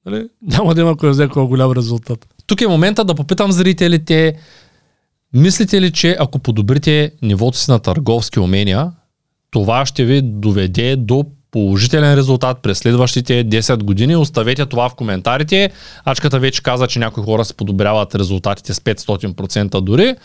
[0.05, 2.27] нали, няма да има кой взе кой голям резултат.
[2.47, 4.36] Тук е момента да попитам зрителите,
[5.33, 8.91] мислите ли, че ако подобрите нивото си на търговски умения,
[9.51, 14.15] това ще ви доведе до положителен резултат през следващите 10 години.
[14.15, 15.71] Оставете това в коментарите.
[16.05, 20.15] Ачката вече каза, че някои хора се подобряват резултатите с 500% дори.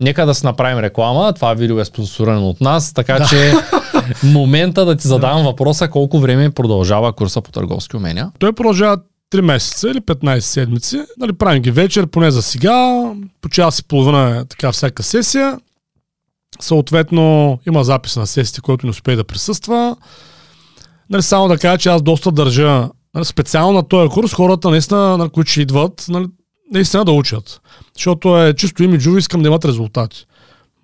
[0.00, 1.32] Нека да си направим реклама.
[1.32, 3.24] Това видео е спонсорирано от нас, така да.
[3.24, 3.52] че
[4.26, 8.32] момента да ти задавам въпроса колко време продължава курса по търговски умения.
[8.38, 8.98] Той продължава
[9.32, 11.00] 3 месеца или 15 седмици.
[11.18, 13.12] Нали, правим ги вечер, поне за сега.
[13.40, 15.58] По час и половина е така всяка сесия.
[16.60, 19.96] Съответно, има запис на сесията, който не успее да присъства.
[21.10, 25.16] Нали, само да кажа, че аз доста държа нали, специално на този курс хората, наистина,
[25.16, 26.26] на които ще идват, нали,
[26.70, 27.60] наистина да учат.
[27.96, 30.26] Защото е чисто имиджово, искам да имат резултати.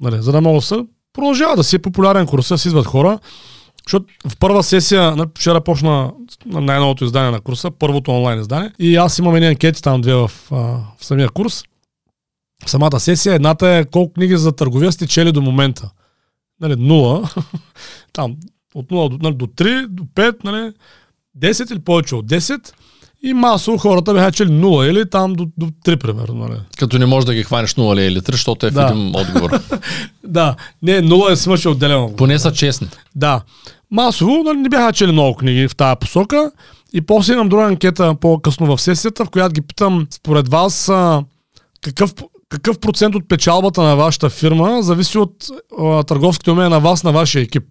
[0.00, 2.86] Нали, за да могат да се продължава да си е популярен курс, да си идват
[2.86, 3.18] хора.
[3.86, 6.12] Защото в първа сесия, нали, вчера почна
[6.46, 8.72] най-новото издание на курса, първото онлайн издание.
[8.78, 11.64] И аз имам едни анкети там две в, в самия курс.
[12.66, 15.90] В самата сесия едната е колко книги за търговия сте чели до момента.
[16.60, 17.30] Нали, нула.
[18.12, 18.36] там
[18.74, 20.72] от 0 до, нали, до 3, до 5, нали,
[21.38, 22.72] 10 или повече от 10.
[23.26, 26.34] И масово хората бяха чели 0 или там до, до 3, примерно.
[26.34, 26.60] Нали.
[26.78, 28.82] Като не можеш да ги хванеш 0 или 3, защото е да.
[28.82, 29.50] един отговор.
[30.24, 32.12] да, не, 0 е смъче отделено.
[32.16, 32.88] Поне са честни.
[33.14, 33.40] Да.
[33.90, 36.50] Масово нали, не бяха чели много книги в тази посока.
[36.92, 40.90] И после имам друга анкета по-късно в сесията, в която ги питам, според вас,
[41.80, 42.14] какъв,
[42.48, 45.34] какъв процент от печалбата на вашата фирма зависи от
[45.80, 47.64] а, търговските умения на вас, на вашия екип?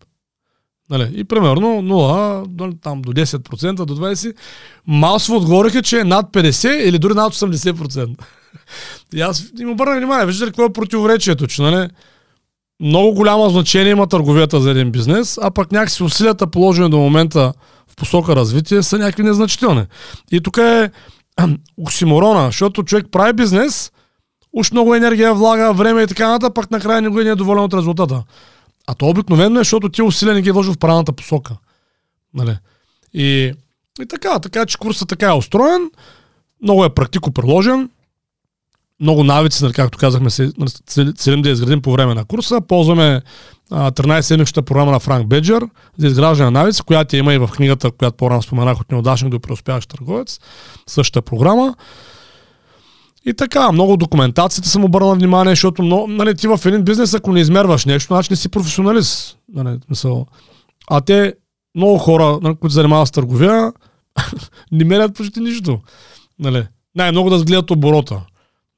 [0.89, 1.11] Нали?
[1.15, 4.35] И примерно 0, там до 10%, до 20%.
[4.87, 8.17] Масово отговориха, че е над 50 или дори над 80%.
[9.13, 11.89] И аз им обърнах внимание, виждате какво е противоречието, че нали,
[12.79, 17.53] много голямо значение има търговията за един бизнес, а пък някакси усилията положени до момента
[17.87, 19.85] в посока развитие са някакви незначителни.
[20.31, 20.91] И тук е
[21.77, 23.91] оксиморона, защото човек прави бизнес,
[24.53, 27.73] уж много енергия влага, време и така нататък, пък накрая никой не е доволен от
[27.73, 28.23] резултата.
[28.87, 31.57] А то обикновено е, защото ти усилия не ги вложи в правилната посока.
[32.33, 32.57] Нали?
[33.13, 33.53] И,
[34.01, 35.91] и така, така че курсът така е устроен,
[36.61, 37.89] много е практико приложен,
[38.99, 42.61] много навици, нали, както казахме, нали, целим да изградим по време на курса.
[42.61, 43.21] Ползваме
[43.71, 45.63] 13-седмичната програма на Франк Беджер
[45.97, 49.39] за изграждане на навици, която има и в книгата, която по-рано споменах от неудачник до
[49.39, 50.39] преуспяващ търговец.
[50.87, 51.75] Същата програма.
[53.25, 57.31] И така, много документацията съм обърнал внимание, защото много, нали, ти в един бизнес, ако
[57.31, 59.37] не измерваш нещо, значи не си професионалист.
[59.53, 59.79] Нали.
[60.89, 61.33] А те,
[61.75, 63.73] много хора, нали, които занимават с търговия,
[64.71, 65.79] не мерят почти нищо.
[66.39, 66.67] Нали.
[66.95, 68.21] Най-много да сгледат оборота.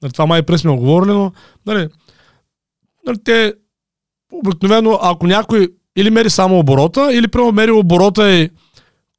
[0.02, 1.32] Нали, това май през сме оговорили, но
[1.66, 1.88] нали,
[3.06, 3.54] нали, те
[4.34, 8.50] обикновено, ако някой или мери само оборота, или прямо мери оборота и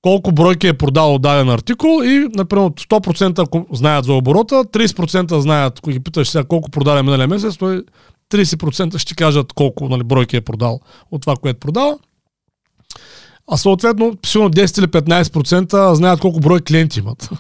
[0.03, 5.91] колко бройки е продал даден артикул и, например, 100% знаят за оборота, 30% знаят, ако
[5.91, 7.83] ги питаш сега колко продаде миналия месец, той
[8.31, 10.81] 30% ще кажат колко нали, бройки е продал
[11.11, 11.99] от това, което продава.
[13.51, 17.31] А съответно, сигурно 10 или 15% знаят колко брой клиенти имат.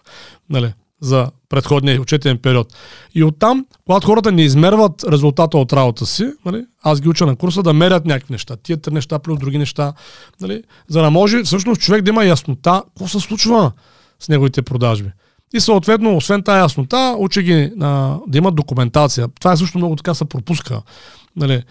[0.50, 2.74] нали, за предходния учетен период.
[3.14, 7.36] И оттам, когато хората не измерват резултата от работа си, нали, аз ги уча на
[7.36, 8.56] курса да мерят някакви неща.
[8.56, 9.92] Тия три неща плюс други неща.
[10.40, 13.72] Нали, за да може всъщност човек да има яснота какво се случва
[14.20, 15.10] с неговите продажби.
[15.54, 19.28] И съответно, освен тази яснота, учи ги а, да имат документация.
[19.40, 20.82] Това е също много така се пропуска.
[21.36, 21.62] Нали,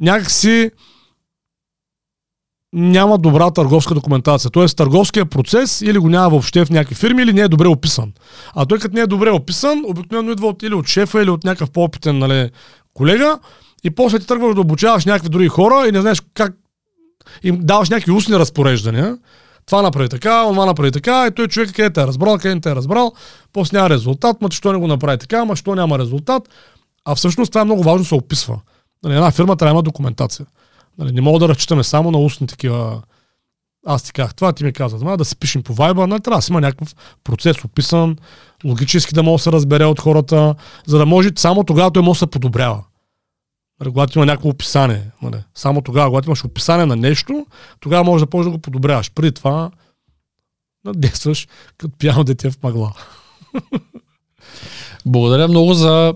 [0.00, 0.70] някакси
[2.72, 4.50] няма добра търговска документация.
[4.50, 8.12] Тоест търговския процес или го няма въобще в някакви фирми, или не е добре описан.
[8.54, 11.44] А той като не е добре описан, обикновено идва от, или от шефа, или от
[11.44, 12.50] някакъв по-опитен нали,
[12.94, 13.38] колега
[13.84, 16.52] и после ти тръгваш да обучаваш някакви други хора и не знаеш как
[17.42, 19.18] им даваш някакви устни разпореждания.
[19.66, 22.70] Това направи така, това направи така, и той човек къде те е разбрал, къде те
[22.70, 23.12] е разбрал,
[23.52, 26.48] после няма резултат, ма що не го направи така, ма що няма резултат.
[27.04, 28.60] А всъщност това е много важно се описва.
[29.04, 30.46] Нали, една фирма трябва да има документация.
[30.98, 33.02] Нали, не мога да разчитаме само на устни такива.
[33.86, 36.42] Аз ти казах това, ти ми казват, да се пишем по вайба, нали, трябва да
[36.42, 36.94] си има някакъв
[37.24, 38.16] процес описан,
[38.64, 40.54] логически да може да се разбере от хората,
[40.86, 42.84] за да може само тогава той може да се подобрява.
[43.80, 45.10] Нали, когато има някакво описание.
[45.22, 47.46] Нали, само тогава, когато имаш описание на нещо,
[47.80, 49.10] тогава може да почнеш да го подобряваш.
[49.10, 49.70] Преди това
[50.84, 52.92] нали, действаш като пияно дете в мъгла.
[55.06, 56.14] Благодаря много за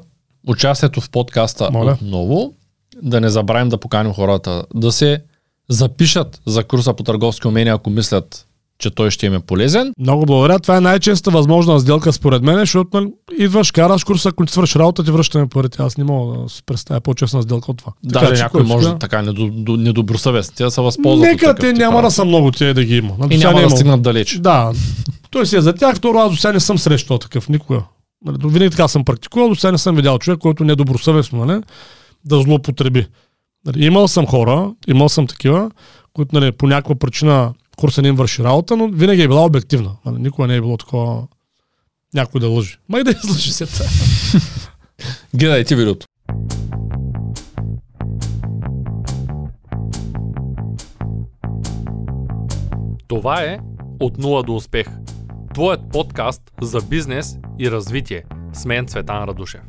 [0.48, 1.92] участието в подкаста Моля.
[1.92, 2.54] отново
[3.02, 5.22] да не забравим да поканим хората да се
[5.68, 8.46] запишат за курса по търговски умения, ако мислят,
[8.78, 9.92] че той ще им е полезен.
[9.98, 10.58] Много благодаря.
[10.58, 14.76] Това е най-честа възможна сделка според мен, защото нали, идваш, караш курса, ако ти свършиш
[14.76, 15.82] работа, ти връщаме парите.
[15.82, 17.92] Аз не мога да се представя по-честна сделка от това.
[18.04, 19.22] Даже така, някой може да така
[19.68, 21.28] недобросъвестни да се възползват.
[21.30, 23.14] Нека те няма да са много тия да ги има.
[23.18, 24.38] Нали, и няма да стигнат далеч.
[24.38, 24.72] Да.
[25.30, 27.82] Той си е за тях, второ аз до сега не съм срещал такъв никога.
[28.24, 31.62] Нали, винаги така съм практикувал, до сега не съм видял човек, който недобросъвестно, нали,
[32.24, 33.06] да злоупотреби.
[33.66, 35.70] Нали, имал съм хора, имал съм такива,
[36.12, 39.96] които нали, по някаква причина курса не им върши работа, но винаги е била обективна.
[40.06, 41.26] Нали, никога не е било такова
[42.14, 42.76] някой да лъжи.
[42.88, 43.66] Май да излъжи се.
[45.34, 46.06] Гледайте видеото.
[53.08, 53.58] Това е
[54.00, 54.86] От нула до успех.
[55.54, 58.24] Твоят подкаст за бизнес и развитие.
[58.52, 59.60] С мен Цветан Радушев.